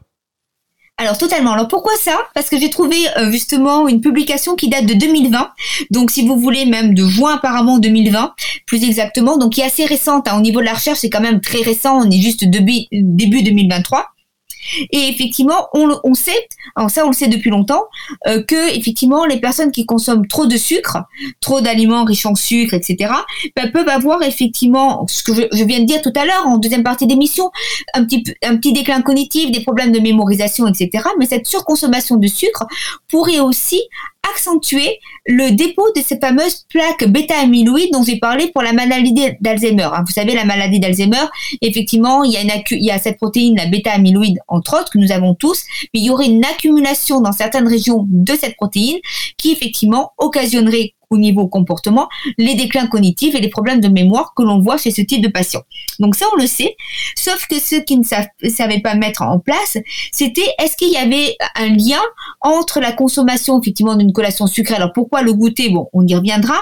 Alors 0.97 1.17
totalement. 1.17 1.51
Alors 1.51 1.67
pourquoi 1.67 1.93
ça? 1.99 2.17
Parce 2.33 2.49
que 2.49 2.57
j'ai 2.57 2.69
trouvé 2.69 2.95
euh, 3.17 3.29
justement 3.29 3.89
une 3.89 3.99
publication 3.99 4.55
qui 4.55 4.69
date 4.69 4.85
de 4.85 4.93
2020. 4.93 5.51
Donc 5.91 6.09
si 6.09 6.25
vous 6.25 6.37
voulez 6.37 6.65
même 6.65 6.93
de 6.93 7.05
juin 7.05 7.35
apparemment 7.35 7.79
2020, 7.79 8.33
plus 8.65 8.83
exactement. 8.83 9.37
Donc 9.37 9.53
qui 9.53 9.61
est 9.61 9.65
assez 9.65 9.85
récente 9.85 10.27
hein. 10.29 10.37
au 10.37 10.41
niveau 10.41 10.61
de 10.61 10.65
la 10.65 10.73
recherche, 10.73 10.99
c'est 10.99 11.09
quand 11.09 11.21
même 11.21 11.41
très 11.41 11.61
récent. 11.61 12.01
On 12.01 12.09
est 12.09 12.21
juste 12.21 12.45
début, 12.45 12.85
début 12.91 13.43
2023. 13.43 14.14
Et 14.91 15.09
effectivement, 15.09 15.69
on, 15.73 16.13
sait, 16.13 16.47
ça 16.87 17.05
on 17.05 17.09
le 17.09 17.13
sait 17.13 17.27
depuis 17.27 17.49
longtemps, 17.49 17.83
euh, 18.27 18.43
que 18.43 18.75
effectivement 18.77 19.25
les 19.25 19.39
personnes 19.39 19.71
qui 19.71 19.85
consomment 19.85 20.27
trop 20.27 20.45
de 20.45 20.57
sucre, 20.57 20.97
trop 21.41 21.61
d'aliments 21.61 22.03
riches 22.03 22.25
en 22.25 22.35
sucre, 22.35 22.73
etc., 22.73 23.13
ben, 23.55 23.71
peuvent 23.71 23.89
avoir 23.89 24.21
effectivement 24.23 25.05
ce 25.07 25.23
que 25.23 25.33
je, 25.33 25.63
viens 25.63 25.79
de 25.79 25.85
dire 25.85 26.01
tout 26.01 26.13
à 26.15 26.25
l'heure 26.25 26.47
en 26.47 26.57
deuxième 26.57 26.83
partie 26.83 27.07
d'émission, 27.07 27.51
un 27.93 28.05
un 28.43 28.57
petit 28.57 28.73
déclin 28.73 29.01
cognitif, 29.01 29.51
des 29.51 29.61
problèmes 29.61 29.91
de 29.91 29.99
mémorisation, 29.99 30.67
etc. 30.67 31.03
Mais 31.19 31.25
cette 31.25 31.47
surconsommation 31.47 32.17
de 32.17 32.27
sucre 32.27 32.65
pourrait 33.07 33.39
aussi 33.39 33.81
accentuer 34.31 34.99
le 35.25 35.51
dépôt 35.51 35.87
de 35.95 36.01
ces 36.01 36.19
fameuses 36.19 36.65
plaques 36.69 37.05
bêta-amyloïdes 37.07 37.91
dont 37.91 38.03
j'ai 38.03 38.17
parlé 38.17 38.47
pour 38.47 38.61
la 38.61 38.73
maladie 38.73 39.13
d'Alzheimer. 39.41 39.89
Hein. 39.93 40.03
Vous 40.05 40.13
savez, 40.13 40.33
la 40.33 40.45
maladie 40.45 40.79
d'Alzheimer, 40.79 41.25
effectivement, 41.61 42.23
il 42.23 42.33
y, 42.33 42.37
a 42.37 42.41
il 42.71 42.83
y 42.83 42.91
a 42.91 42.97
cette 42.97 43.17
protéine, 43.17 43.55
la 43.55 43.67
bêta-amyloïde, 43.67 44.39
entre 44.47 44.79
autres, 44.79 44.91
que 44.91 44.97
nous 44.97 45.11
avons 45.11 45.35
tous, 45.35 45.63
mais 45.93 45.99
il 45.99 46.05
y 46.05 46.09
aurait 46.09 46.27
une 46.27 46.43
accumulation 46.43 47.21
dans 47.21 47.31
certaines 47.31 47.67
régions 47.67 48.05
de 48.09 48.33
cette 48.35 48.55
protéine 48.55 48.97
qui, 49.37 49.51
effectivement, 49.51 50.11
occasionnerait 50.17 50.94
au 51.09 51.17
niveau 51.17 51.47
comportement 51.47 52.07
les 52.37 52.55
déclins 52.55 52.87
cognitifs 52.87 53.35
et 53.35 53.41
les 53.41 53.49
problèmes 53.49 53.81
de 53.81 53.87
mémoire 53.87 54.33
que 54.35 54.43
l'on 54.43 54.59
voit 54.59 54.77
chez 54.77 54.91
ce 54.91 55.01
type 55.01 55.21
de 55.21 55.27
patient. 55.27 55.61
Donc 55.99 56.15
ça, 56.15 56.25
on 56.33 56.37
le 56.37 56.47
sait. 56.47 56.75
Sauf 57.15 57.47
que 57.47 57.59
ceux 57.59 57.81
qui 57.81 57.97
ne 57.97 58.03
savaient 58.03 58.81
pas 58.81 58.95
mettre 58.95 59.21
en 59.21 59.39
place, 59.39 59.77
c'était 60.11 60.47
est-ce 60.59 60.75
qu'il 60.77 60.91
y 60.91 60.97
avait 60.97 61.35
un 61.55 61.69
lien 61.69 62.01
entre 62.41 62.79
la 62.79 62.91
consommation 62.91 63.59
effectivement 63.61 63.95
d'une 63.95 64.13
collation 64.13 64.47
sucrée. 64.47 64.75
Alors 64.75 64.93
pourquoi 64.93 65.21
le 65.21 65.33
goûter? 65.33 65.69
Bon, 65.69 65.89
on 65.93 66.05
y 66.05 66.15
reviendra. 66.15 66.55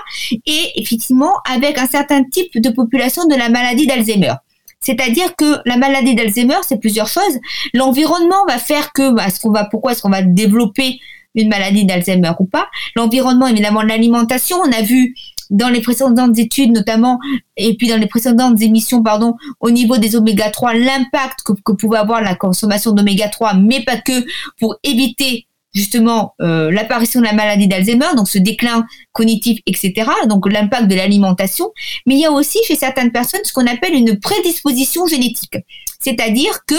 Et 0.45 0.71
effectivement, 0.75 1.33
avec 1.51 1.77
un 1.77 1.87
certain 1.87 2.23
type 2.23 2.59
de 2.59 2.69
population 2.69 3.25
de 3.25 3.35
la 3.35 3.49
maladie 3.49 3.87
d'Alzheimer. 3.87 4.33
C'est-à-dire 4.79 5.35
que 5.37 5.59
la 5.65 5.77
maladie 5.77 6.13
d'Alzheimer, 6.13 6.57
c'est 6.67 6.79
plusieurs 6.79 7.07
choses. 7.07 7.39
L'environnement 7.73 8.45
va 8.47 8.57
faire 8.57 8.91
que, 8.91 9.11
bah, 9.11 9.29
ce 9.29 9.39
qu'on 9.39 9.51
va, 9.51 9.63
pourquoi 9.65 9.93
est-ce 9.93 10.01
qu'on 10.01 10.09
va 10.09 10.21
développer 10.21 10.99
une 11.35 11.49
maladie 11.49 11.85
d'Alzheimer 11.85 12.31
ou 12.39 12.45
pas. 12.45 12.67
L'environnement, 12.95 13.47
évidemment, 13.47 13.81
l'alimentation. 13.81 14.57
On 14.57 14.71
a 14.71 14.81
vu 14.81 15.15
dans 15.49 15.69
les 15.69 15.81
précédentes 15.81 16.37
études 16.39 16.71
notamment, 16.71 17.19
et 17.57 17.75
puis 17.75 17.87
dans 17.87 17.97
les 17.97 18.07
précédentes 18.07 18.61
émissions, 18.61 19.03
pardon, 19.03 19.35
au 19.59 19.71
niveau 19.71 19.97
des 19.97 20.15
oméga 20.15 20.49
3, 20.49 20.73
l'impact 20.73 21.43
que, 21.43 21.71
pouvait 21.73 21.97
avoir 21.97 22.21
la 22.21 22.35
consommation 22.35 22.91
d'oméga 22.91 23.29
3, 23.29 23.55
mais 23.55 23.83
pas 23.83 23.97
que, 23.97 24.25
pour 24.59 24.77
éviter 24.83 25.47
justement 25.73 26.35
euh, 26.41 26.71
l'apparition 26.71 27.19
de 27.19 27.25
la 27.25 27.33
maladie 27.33 27.67
d'Alzheimer, 27.67 28.15
donc 28.15 28.27
ce 28.27 28.37
déclin 28.37 28.85
cognitif, 29.11 29.59
etc., 29.65 30.09
donc 30.27 30.51
l'impact 30.51 30.87
de 30.87 30.95
l'alimentation, 30.95 31.71
mais 32.05 32.15
il 32.15 32.19
y 32.21 32.25
a 32.25 32.31
aussi 32.31 32.59
chez 32.67 32.75
certaines 32.75 33.11
personnes 33.11 33.41
ce 33.43 33.53
qu'on 33.53 33.65
appelle 33.65 33.93
une 33.93 34.19
prédisposition 34.19 35.07
génétique. 35.07 35.57
C'est-à-dire 35.99 36.65
que 36.67 36.75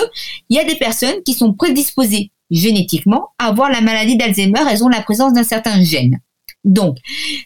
il 0.49 0.57
y 0.57 0.61
a 0.61 0.65
des 0.65 0.77
personnes 0.77 1.23
qui 1.25 1.35
sont 1.35 1.55
prédisposées 1.55 2.31
génétiquement 2.55 3.29
avoir 3.39 3.71
la 3.71 3.81
maladie 3.81 4.17
d'Alzheimer, 4.17 4.61
elles 4.71 4.85
ont 4.85 4.89
la 4.89 5.03
présence 5.03 5.33
d'un 5.33 5.43
certain 5.43 5.83
gène. 5.83 6.21
Donc, 6.65 6.97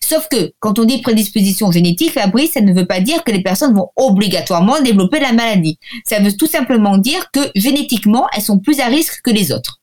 sauf 0.01 0.29
que 0.31 0.53
quand 0.61 0.79
on 0.79 0.85
dit 0.85 1.03
prédisposition 1.03 1.73
génétique, 1.73 2.13
Fabrice, 2.13 2.53
ça 2.53 2.61
ne 2.61 2.73
veut 2.73 2.87
pas 2.87 3.01
dire 3.01 3.25
que 3.25 3.33
les 3.33 3.43
personnes 3.43 3.75
vont 3.75 3.91
obligatoirement 3.97 4.81
développer 4.81 5.19
la 5.19 5.33
maladie. 5.33 5.79
Ça 6.05 6.21
veut 6.21 6.37
tout 6.37 6.47
simplement 6.47 6.99
dire 6.99 7.31
que 7.33 7.41
génétiquement, 7.57 8.27
elles 8.35 8.43
sont 8.43 8.61
plus 8.61 8.79
à 8.79 8.87
risque 8.87 9.21
que 9.23 9.31
les 9.31 9.51
autres. 9.51 9.78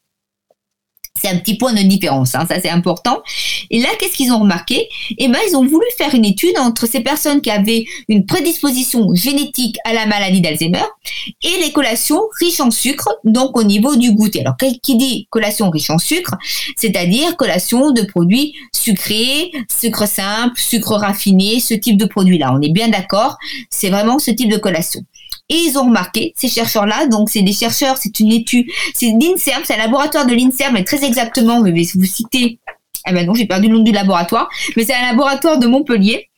C'est 1.25 1.31
un 1.31 1.39
petit 1.39 1.57
point 1.57 1.73
de 1.73 1.81
différence, 1.81 2.35
hein, 2.35 2.45
ça 2.47 2.61
c'est 2.61 2.69
important. 2.69 3.23
Et 3.71 3.79
là, 3.79 3.87
qu'est-ce 3.99 4.13
qu'ils 4.13 4.31
ont 4.31 4.41
remarqué? 4.41 4.87
Eh 5.17 5.27
ben, 5.27 5.39
ils 5.49 5.55
ont 5.55 5.65
voulu 5.65 5.85
faire 5.97 6.13
une 6.13 6.23
étude 6.23 6.55
entre 6.59 6.87
ces 6.87 6.99
personnes 6.99 7.41
qui 7.41 7.49
avaient 7.49 7.85
une 8.07 8.27
prédisposition 8.27 9.11
génétique 9.15 9.77
à 9.85 9.93
la 9.93 10.05
maladie 10.05 10.39
d'Alzheimer 10.39 10.83
et 11.43 11.63
les 11.63 11.71
collations 11.71 12.21
riches 12.39 12.59
en 12.59 12.69
sucre, 12.69 13.09
donc 13.23 13.57
au 13.57 13.63
niveau 13.63 13.95
du 13.95 14.11
goûter. 14.11 14.41
Alors, 14.41 14.55
qui 14.83 14.97
dit 14.97 15.27
collation 15.31 15.71
riche 15.71 15.89
en 15.89 15.97
sucre, 15.97 16.35
c'est-à-dire 16.77 17.35
collation 17.37 17.89
de 17.89 18.03
produits 18.03 18.53
sucrés, 18.71 19.51
sucre 19.67 20.07
simple, 20.07 20.59
sucre 20.59 20.93
raffiné, 20.93 21.59
ce 21.59 21.73
type 21.73 21.97
de 21.97 22.05
produits-là. 22.05 22.53
On 22.53 22.61
est 22.61 22.71
bien 22.71 22.89
d'accord, 22.89 23.37
c'est 23.71 23.89
vraiment 23.89 24.19
ce 24.19 24.29
type 24.29 24.51
de 24.51 24.57
collation. 24.57 25.01
Et 25.49 25.55
ils 25.55 25.77
ont 25.77 25.85
remarqué, 25.85 26.33
ces 26.35 26.47
chercheurs-là, 26.47 27.07
donc 27.07 27.29
c'est 27.29 27.43
des 27.43 27.53
chercheurs, 27.53 27.97
c'est 27.97 28.19
une 28.19 28.31
étude, 28.31 28.65
c'est 28.95 29.07
l'INSERM, 29.07 29.61
c'est 29.63 29.75
un 29.75 29.77
laboratoire 29.77 30.25
de 30.25 30.33
l'INSERM, 30.33 30.73
mais 30.73 30.83
très 30.83 31.03
exactement, 31.03 31.63
je 31.63 31.71
vais 31.71 31.87
vous 31.93 32.05
citer, 32.05 32.59
ah 33.05 33.13
ben 33.13 33.27
non, 33.27 33.35
j'ai 33.35 33.45
perdu 33.45 33.67
le 33.67 33.77
nom 33.77 33.83
du 33.83 33.91
laboratoire, 33.91 34.49
mais 34.75 34.83
c'est 34.83 34.95
un 34.95 35.03
laboratoire 35.03 35.59
de 35.59 35.67
Montpellier 35.67 36.29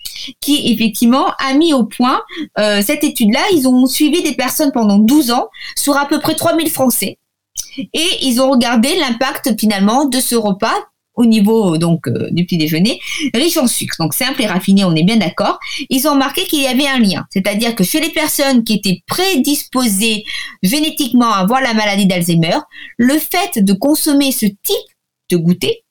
qui 0.41 0.73
effectivement 0.73 1.27
a 1.39 1.53
mis 1.53 1.73
au 1.73 1.85
point 1.85 2.21
euh, 2.59 2.81
cette 2.81 3.03
étude-là. 3.03 3.39
Ils 3.53 3.67
ont 3.67 3.85
suivi 3.85 4.23
des 4.23 4.33
personnes 4.33 4.71
pendant 4.71 4.97
12 4.97 5.31
ans 5.31 5.47
sur 5.75 5.97
à 5.97 6.05
peu 6.05 6.19
près 6.19 6.35
3000 6.35 6.69
Français. 6.69 7.17
Et 7.77 8.07
ils 8.21 8.41
ont 8.41 8.51
regardé 8.51 8.95
l'impact 8.97 9.59
finalement 9.59 10.05
de 10.05 10.19
ce 10.19 10.35
repas 10.35 10.75
au 11.17 11.25
niveau 11.25 11.77
donc 11.77 12.08
euh, 12.08 12.30
du 12.32 12.45
petit 12.45 12.58
déjeuner, 12.58 12.99
riche 13.34 13.58
en 13.58 13.67
sucre, 13.67 13.95
donc 13.99 14.13
simple 14.13 14.41
et 14.41 14.45
raffiné, 14.45 14.86
on 14.86 14.95
est 14.95 15.03
bien 15.03 15.17
d'accord. 15.17 15.60
Ils 15.89 16.08
ont 16.08 16.12
remarqué 16.12 16.43
qu'il 16.45 16.62
y 16.62 16.67
avait 16.67 16.88
un 16.88 16.99
lien, 16.99 17.25
c'est-à-dire 17.32 17.75
que 17.75 17.84
chez 17.84 17.99
les 17.99 18.10
personnes 18.10 18.63
qui 18.63 18.75
étaient 18.75 19.01
prédisposées 19.08 20.23
génétiquement 20.63 21.34
à 21.34 21.38
avoir 21.38 21.62
la 21.62 21.73
maladie 21.73 22.06
d'Alzheimer, 22.06 22.60
le 22.97 23.17
fait 23.17 23.63
de 23.63 23.73
consommer 23.73 24.32
ce 24.32 24.45
type 24.45 24.88
de 25.30 25.38
goûter 25.38 25.84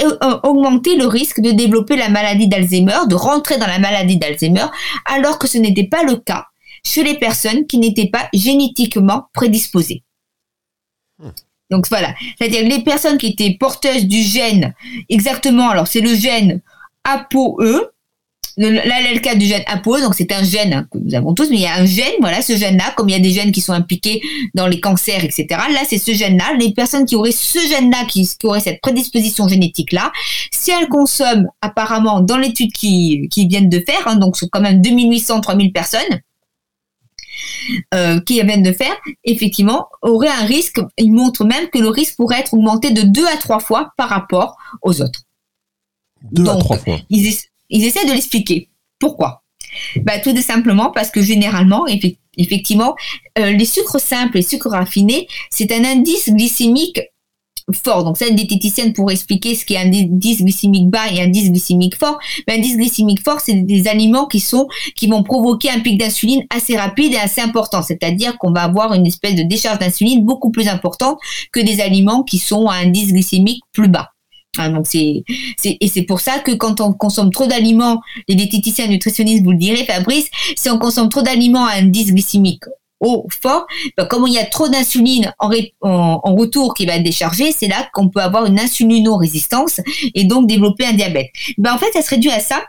euh, 0.00 0.38
augmentait 0.42 0.96
le 0.96 1.06
risque 1.06 1.40
de 1.40 1.52
développer 1.52 1.96
la 1.96 2.10
maladie 2.10 2.48
d'Alzheimer, 2.48 3.08
de 3.08 3.14
rentrer 3.14 3.56
dans 3.56 3.66
la 3.66 3.78
maladie 3.78 4.18
d'Alzheimer, 4.18 4.66
alors 5.06 5.38
que 5.38 5.48
ce 5.48 5.56
n'était 5.56 5.88
pas 5.88 6.02
le 6.02 6.16
cas 6.16 6.44
chez 6.84 7.02
les 7.02 7.14
personnes 7.14 7.66
qui 7.66 7.78
n'étaient 7.78 8.10
pas 8.10 8.28
génétiquement 8.34 9.24
prédisposées. 9.32 10.04
Donc 11.70 11.88
voilà, 11.88 12.14
c'est-à-dire 12.38 12.62
les 12.62 12.82
personnes 12.82 13.18
qui 13.18 13.28
étaient 13.28 13.56
porteuses 13.58 14.06
du 14.06 14.22
gène, 14.22 14.74
exactement, 15.08 15.68
alors 15.70 15.88
c'est 15.88 16.00
le 16.00 16.14
gène 16.14 16.60
ApoE, 17.04 17.90
l'ALK 18.56 19.36
du 19.36 19.46
gène 19.46 19.64
ApoE, 19.66 20.00
donc 20.00 20.14
c'est 20.14 20.32
un 20.32 20.42
gène 20.42 20.72
hein, 20.72 20.86
que 20.90 20.98
nous 20.98 21.14
avons 21.14 21.34
tous, 21.34 21.50
mais 21.50 21.56
il 21.56 21.62
y 21.62 21.66
a 21.66 21.74
un 21.74 21.84
gène, 21.84 22.14
voilà, 22.20 22.40
ce 22.40 22.56
gène-là, 22.56 22.94
comme 22.96 23.08
il 23.08 23.12
y 23.12 23.16
a 23.16 23.20
des 23.20 23.30
gènes 23.30 23.52
qui 23.52 23.60
sont 23.60 23.72
impliqués 23.72 24.22
dans 24.54 24.66
les 24.66 24.80
cancers, 24.80 25.24
etc. 25.24 25.46
Là, 25.50 25.80
c'est 25.86 25.98
ce 25.98 26.12
gène-là. 26.12 26.54
Les 26.58 26.72
personnes 26.72 27.04
qui 27.04 27.16
auraient 27.16 27.32
ce 27.32 27.58
gène-là, 27.58 28.04
qui, 28.08 28.26
qui, 28.26 28.46
auraient 28.46 28.60
cette 28.60 28.80
prédisposition 28.80 29.46
génétique-là, 29.46 30.10
si 30.50 30.70
elles 30.70 30.88
consomment 30.88 31.48
apparemment 31.60 32.20
dans 32.20 32.38
l'étude 32.38 32.72
qui, 32.72 33.28
qui 33.30 33.46
viennent 33.46 33.68
de 33.68 33.82
faire, 33.86 34.06
hein, 34.06 34.16
donc 34.16 34.36
sont 34.36 34.48
quand 34.50 34.62
même 34.62 34.80
2800, 34.80 35.40
3000 35.42 35.72
personnes, 35.72 36.20
euh, 37.94 38.20
qui 38.20 38.40
viennent 38.42 38.62
de 38.62 38.72
faire, 38.72 38.96
effectivement, 39.24 39.88
aurait 40.02 40.28
un 40.28 40.44
risque. 40.44 40.80
Il 40.98 41.12
montre 41.12 41.44
même 41.44 41.68
que 41.70 41.78
le 41.78 41.88
risque 41.88 42.16
pourrait 42.16 42.40
être 42.40 42.54
augmenté 42.54 42.90
de 42.90 43.02
deux 43.02 43.26
à 43.26 43.36
trois 43.36 43.60
fois 43.60 43.92
par 43.96 44.08
rapport 44.08 44.56
aux 44.82 45.00
autres. 45.02 45.22
Deux 46.32 46.48
à 46.48 46.56
trois 46.56 46.78
fois. 46.78 46.98
Ils, 47.10 47.26
essaient 47.70 48.06
de 48.06 48.12
l'expliquer. 48.12 48.68
Pourquoi? 48.98 49.42
Bah, 49.96 50.18
Tout 50.20 50.36
simplement 50.40 50.90
parce 50.90 51.10
que 51.10 51.22
généralement, 51.22 51.86
effectivement, 52.36 52.94
euh, 53.38 53.52
les 53.52 53.66
sucres 53.66 54.00
simples 54.00 54.38
et 54.38 54.40
les 54.40 54.46
sucres 54.46 54.70
raffinés, 54.70 55.28
c'est 55.50 55.72
un 55.72 55.84
indice 55.84 56.30
glycémique 56.30 57.00
fort. 57.72 58.04
Donc 58.04 58.16
ça, 58.16 58.26
une 58.26 58.36
diététicienne 58.36 58.92
pour 58.92 59.10
expliquer 59.10 59.54
ce 59.54 59.64
qu'est 59.64 59.76
un 59.76 59.92
indice 59.92 60.42
glycémique 60.42 60.88
bas 60.88 61.08
et 61.12 61.20
un 61.20 61.26
indice 61.26 61.50
glycémique 61.50 61.96
fort. 61.96 62.18
Mais 62.46 62.54
un 62.54 62.58
indice 62.58 62.76
glycémique 62.76 63.22
fort, 63.22 63.40
c'est 63.40 63.54
des 63.54 63.88
aliments 63.88 64.26
qui 64.26 64.40
sont 64.40 64.68
qui 64.94 65.06
vont 65.06 65.22
provoquer 65.22 65.70
un 65.70 65.80
pic 65.80 65.98
d'insuline 65.98 66.44
assez 66.50 66.76
rapide 66.76 67.12
et 67.12 67.18
assez 67.18 67.40
important. 67.40 67.82
C'est-à-dire 67.82 68.38
qu'on 68.38 68.52
va 68.52 68.62
avoir 68.62 68.94
une 68.94 69.06
espèce 69.06 69.34
de 69.34 69.42
décharge 69.42 69.78
d'insuline 69.78 70.24
beaucoup 70.24 70.50
plus 70.50 70.68
importante 70.68 71.18
que 71.52 71.60
des 71.60 71.80
aliments 71.80 72.22
qui 72.22 72.38
sont 72.38 72.66
à 72.66 72.76
un 72.76 72.86
indice 72.86 73.12
glycémique 73.12 73.62
plus 73.72 73.88
bas. 73.88 74.10
Hein, 74.58 74.70
donc 74.70 74.86
c'est, 74.86 75.22
c'est 75.58 75.76
et 75.80 75.88
c'est 75.88 76.02
pour 76.02 76.20
ça 76.20 76.38
que 76.38 76.52
quand 76.52 76.80
on 76.80 76.92
consomme 76.92 77.30
trop 77.30 77.46
d'aliments, 77.46 78.00
les 78.28 78.34
diététiciens 78.34 78.86
nutritionnistes 78.86 79.44
vous 79.44 79.52
le 79.52 79.58
direz, 79.58 79.84
Fabrice, 79.84 80.30
si 80.56 80.70
on 80.70 80.78
consomme 80.78 81.08
trop 81.08 81.22
d'aliments 81.22 81.66
à 81.66 81.74
un 81.74 81.86
indice 81.86 82.12
glycémique 82.12 82.64
haut, 83.00 83.26
fort, 83.30 83.66
ben, 83.96 84.06
comme 84.06 84.26
il 84.26 84.34
y 84.34 84.38
a 84.38 84.44
trop 84.44 84.68
d'insuline 84.68 85.32
en, 85.38 85.50
retour 86.36 86.74
qui 86.74 86.86
va 86.86 86.96
être 86.96 87.02
déchargée, 87.02 87.52
c'est 87.52 87.68
là 87.68 87.88
qu'on 87.92 88.08
peut 88.08 88.20
avoir 88.20 88.46
une 88.46 88.58
insulino-résistance 88.58 89.80
et 90.14 90.24
donc 90.24 90.46
développer 90.46 90.86
un 90.86 90.92
diabète. 90.92 91.30
Ben, 91.58 91.74
en 91.74 91.78
fait, 91.78 91.90
ça 91.92 92.02
se 92.02 92.10
réduit 92.10 92.30
à 92.30 92.40
ça. 92.40 92.62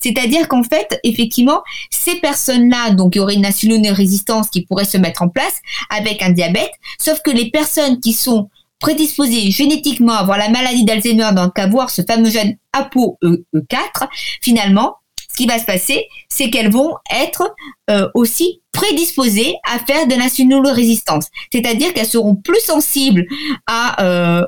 C'est-à-dire 0.00 0.48
qu'en 0.48 0.64
fait, 0.64 0.98
effectivement, 1.04 1.62
ces 1.90 2.16
personnes-là, 2.16 2.90
donc 2.90 3.14
il 3.14 3.18
y 3.18 3.20
aurait 3.20 3.34
une 3.34 3.46
insulino-résistance 3.46 4.50
qui 4.50 4.66
pourrait 4.66 4.84
se 4.84 4.98
mettre 4.98 5.22
en 5.22 5.28
place 5.28 5.60
avec 5.90 6.22
un 6.22 6.30
diabète, 6.30 6.72
sauf 6.98 7.20
que 7.22 7.30
les 7.30 7.50
personnes 7.50 8.00
qui 8.00 8.12
sont 8.12 8.48
prédisposées 8.80 9.52
génétiquement 9.52 10.14
à 10.14 10.18
avoir 10.18 10.38
la 10.38 10.48
maladie 10.48 10.84
d'Alzheimer, 10.84 11.30
donc 11.36 11.56
avoir 11.56 11.88
ce 11.88 12.02
fameux 12.02 12.30
gène 12.30 12.56
ApoE4, 12.74 14.08
finalement, 14.40 14.96
ce 15.30 15.36
qui 15.36 15.46
va 15.46 15.58
se 15.58 15.64
passer, 15.64 16.08
c'est 16.28 16.50
qu'elles 16.50 16.70
vont 16.70 16.96
être 17.10 17.54
euh, 17.88 18.08
aussi 18.14 18.61
prédisposées 18.72 19.54
à 19.64 19.78
faire 19.78 20.06
de 20.06 20.14
l'insulinorésistance. 20.14 21.26
C'est-à-dire 21.52 21.92
qu'elles 21.92 22.06
seront 22.06 22.34
plus 22.34 22.60
sensibles 22.60 23.26
à, 23.66 24.02
euh, 24.02 24.46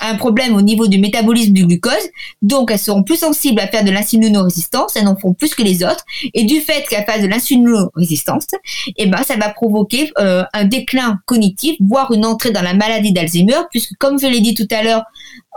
un 0.00 0.14
problème 0.16 0.54
au 0.54 0.62
niveau 0.62 0.88
du 0.88 0.98
métabolisme 0.98 1.52
du 1.52 1.66
glucose, 1.66 1.92
donc 2.42 2.70
elles 2.70 2.78
seront 2.78 3.02
plus 3.02 3.16
sensibles 3.16 3.60
à 3.60 3.68
faire 3.68 3.84
de 3.84 3.90
l'insulinorésistance, 3.90 4.96
elles 4.96 5.06
en 5.06 5.16
font 5.16 5.32
plus 5.32 5.54
que 5.54 5.62
les 5.62 5.84
autres, 5.84 6.04
et 6.34 6.44
du 6.44 6.60
fait 6.60 6.84
qu'elles 6.88 7.04
fassent 7.04 7.22
de 7.22 7.28
l'insulinorésistance, 7.28 8.46
eh 8.96 9.06
ben, 9.06 9.22
ça 9.22 9.36
va 9.36 9.48
provoquer 9.48 10.10
euh, 10.18 10.42
un 10.52 10.64
déclin 10.64 11.20
cognitif, 11.26 11.76
voire 11.80 12.12
une 12.12 12.26
entrée 12.26 12.50
dans 12.50 12.62
la 12.62 12.74
maladie 12.74 13.12
d'Alzheimer, 13.12 13.60
puisque 13.70 13.96
comme 13.98 14.18
je 14.18 14.26
l'ai 14.26 14.40
dit 14.40 14.54
tout 14.54 14.68
à 14.70 14.82
l'heure, 14.82 15.04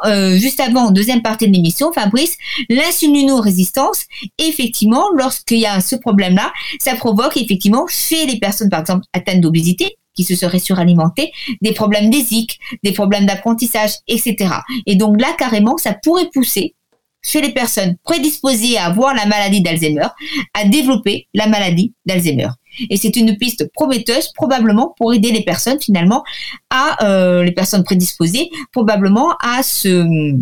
euh, 0.06 0.38
juste 0.38 0.60
avant, 0.60 0.92
deuxième 0.92 1.22
partie 1.22 1.48
de 1.48 1.54
l'émission, 1.54 1.92
Fabrice, 1.92 2.38
l'insulinorésistance, 2.70 4.06
effectivement, 4.38 5.06
lorsqu'il 5.16 5.60
y 5.60 5.66
a 5.66 5.82
ce 5.82 5.96
problème-là, 5.96 6.54
ça 6.80 6.96
provoque 6.96 7.36
effectivement 7.38 7.79
chez 7.88 8.26
les 8.26 8.40
personnes, 8.40 8.70
par 8.70 8.82
exemple, 8.82 9.06
atteintes 9.14 9.42
d'obésité, 9.42 9.98
qui 10.16 10.24
se 10.24 10.36
seraient 10.36 10.60
suralimentées, 10.60 11.32
des 11.62 11.74
problèmes 11.74 12.10
d'ésique, 12.10 12.60
des 12.84 12.92
problèmes 12.92 13.26
d'apprentissage, 13.26 13.92
etc. 14.08 14.54
Et 14.86 14.96
donc 14.96 15.20
là, 15.20 15.34
carrément, 15.38 15.78
ça 15.78 15.96
pourrait 16.04 16.30
pousser 16.34 16.76
chez 17.22 17.42
les 17.42 17.52
personnes 17.54 17.96
prédisposées 18.04 18.78
à 18.78 18.86
avoir 18.86 19.14
la 19.14 19.26
maladie 19.26 19.62
d'Alzheimer, 19.62 20.08
à 20.54 20.66
développer 20.66 21.28
la 21.34 21.48
maladie 21.48 21.94
d'Alzheimer. 22.06 22.50
Et 22.90 22.98
c'est 22.98 23.16
une 23.16 23.38
piste 23.38 23.70
prometteuse, 23.74 24.32
probablement 24.34 24.94
pour 24.98 25.14
aider 25.14 25.32
les 25.32 25.44
personnes 25.44 25.80
finalement 25.82 26.24
à 26.70 27.06
euh, 27.06 27.44
les 27.44 27.52
personnes 27.52 27.84
prédisposées, 27.84 28.50
probablement 28.72 29.36
à 29.42 29.64
se 29.64 30.36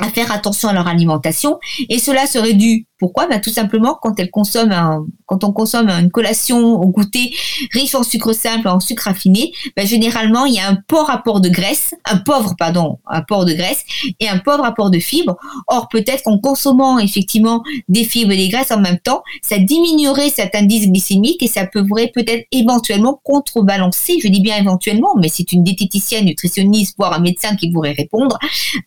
à 0.00 0.08
faire 0.10 0.30
attention 0.30 0.68
à 0.68 0.72
leur 0.72 0.86
alimentation 0.86 1.58
et 1.88 1.98
cela 1.98 2.28
serait 2.28 2.54
dû 2.54 2.86
pourquoi? 2.98 3.26
Bah, 3.26 3.38
Tout 3.38 3.50
simplement 3.50 3.98
quand 4.00 5.44
on 5.44 5.52
consomme 5.52 5.88
une 5.88 6.10
collation 6.10 6.58
au 6.58 6.86
goûter 6.88 7.34
riche 7.72 7.94
en 7.94 8.02
sucre 8.02 8.32
simple, 8.32 8.68
en 8.68 8.80
sucre 8.80 9.04
raffiné, 9.04 9.52
bah, 9.76 9.84
généralement 9.84 10.44
il 10.46 10.54
y 10.54 10.58
a 10.58 10.68
un 10.68 10.76
pauvre 10.86 11.10
apport 11.10 11.40
de 11.40 11.48
graisse, 11.48 11.94
un 12.04 12.18
pauvre 12.18 12.54
pardon, 12.58 12.98
apport 13.06 13.44
de 13.44 13.52
graisse 13.52 13.84
et 14.20 14.28
un 14.28 14.38
pauvre 14.38 14.64
apport 14.64 14.90
de 14.90 14.98
fibres. 14.98 15.36
Or 15.68 15.88
peut-être 15.88 16.24
qu'en 16.24 16.38
consommant 16.38 16.98
effectivement 16.98 17.62
des 17.88 18.04
fibres 18.04 18.32
et 18.32 18.36
des 18.36 18.48
graisses 18.48 18.72
en 18.72 18.80
même 18.80 18.98
temps, 18.98 19.22
ça 19.42 19.58
diminuerait 19.58 20.30
cet 20.30 20.54
indice 20.54 20.88
glycémique 20.88 21.42
et 21.42 21.48
ça 21.48 21.66
pourrait 21.66 22.10
peut-être 22.14 22.46
éventuellement 22.52 23.20
contrebalancer, 23.22 24.18
je 24.22 24.28
dis 24.28 24.40
bien 24.40 24.56
éventuellement, 24.56 25.14
mais 25.16 25.28
c'est 25.28 25.52
une 25.52 25.62
diététicienne, 25.62 26.24
nutritionniste, 26.24 26.96
voire 26.98 27.12
un 27.12 27.20
médecin 27.20 27.56
qui 27.56 27.70
pourrait 27.70 27.92
répondre, 27.92 28.38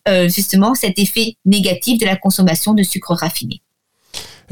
euh, 0.07 0.27
justement 0.27 0.75
cet 0.75 0.99
effet 0.99 1.35
négatif 1.45 1.99
de 1.99 2.05
la 2.05 2.15
consommation 2.15 2.73
de 2.73 2.83
sucre 2.83 3.13
raffiné. 3.13 3.61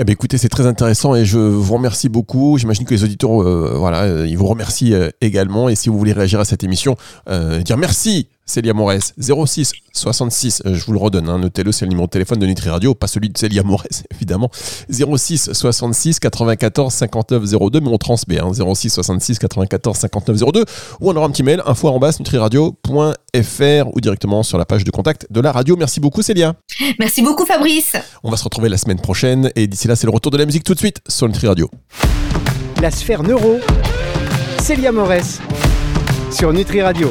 Eh 0.02 0.06
bien, 0.06 0.14
écoutez, 0.14 0.38
c'est 0.38 0.48
très 0.48 0.66
intéressant 0.66 1.14
et 1.14 1.26
je 1.26 1.38
vous 1.38 1.74
remercie 1.74 2.08
beaucoup. 2.08 2.58
J'imagine 2.58 2.86
que 2.86 2.94
les 2.94 3.04
auditeurs, 3.04 3.44
euh, 3.44 3.74
voilà, 3.76 4.04
euh, 4.04 4.26
ils 4.26 4.38
vous 4.38 4.46
remercient 4.46 4.94
euh, 4.94 5.10
également. 5.20 5.68
Et 5.68 5.76
si 5.76 5.90
vous 5.90 5.98
voulez 5.98 6.14
réagir 6.14 6.40
à 6.40 6.46
cette 6.46 6.64
émission, 6.64 6.96
dire 7.28 7.78
merci 7.78 8.30
Célia 8.50 8.74
Morès, 8.74 9.14
06 9.20 9.74
66, 9.94 10.64
je 10.66 10.86
vous 10.86 10.94
le 10.94 10.98
redonne, 10.98 11.30
hein, 11.30 11.38
notez-le, 11.38 11.72
c'est 11.72 11.86
le 11.86 11.90
numéro 11.90 12.08
de 12.08 12.12
téléphone 12.12 12.40
de 12.40 12.48
Nutri 12.48 12.70
Radio, 12.70 12.96
pas 12.96 13.06
celui 13.06 13.30
de 13.30 13.38
Célia 13.38 13.62
Morès, 13.62 14.04
évidemment. 14.16 14.50
06 14.90 15.54
66 15.54 16.20
94 16.20 16.92
59 16.92 17.44
02, 17.72 17.80
mais 17.80 17.90
on 17.90 17.98
transmet, 18.00 18.40
hein, 18.40 18.52
06 18.52 18.90
66 18.90 19.38
94 19.38 19.96
59 19.96 20.52
02, 20.52 20.66
ou 21.00 21.12
on 21.12 21.16
aura 21.16 21.28
un 21.28 21.30
petit 21.30 21.44
mail, 21.44 21.62
info 21.66 21.90
en 21.90 22.00
basse, 22.00 22.20
nutriradio.fr, 22.20 23.88
ou 23.96 24.02
directement 24.02 24.42
sur 24.42 24.58
la 24.58 24.66
page 24.66 24.84
de 24.84 24.90
contact 24.90 25.28
de 25.30 25.42
la 25.42 25.52
radio. 25.52 25.76
Merci 25.78 26.00
beaucoup, 26.00 26.24
Célia. 26.24 26.56
Merci 26.98 27.22
beaucoup, 27.22 27.46
Fabrice. 27.46 27.94
On 28.24 28.32
va 28.32 28.38
se 28.38 28.44
retrouver 28.44 28.70
la 28.70 28.78
semaine 28.78 29.00
prochaine, 29.00 29.52
et 29.56 29.68
d'ici 29.68 29.88
là, 29.88 29.96
c'est 29.96 30.08
le 30.08 30.14
retour 30.14 30.32
de 30.32 30.38
la 30.38 30.48
musique 30.48 30.64
tout 30.64 30.74
de 30.74 30.80
suite 30.80 31.02
sur 31.08 31.28
Nutri 31.28 31.46
Radio. 31.46 31.70
La 32.82 32.90
sphère 32.90 33.22
neuro, 33.22 33.60
Célia 34.60 34.92
Morès, 34.92 35.40
sur 36.32 36.52
Nutri 36.52 36.82
Radio. 36.82 37.08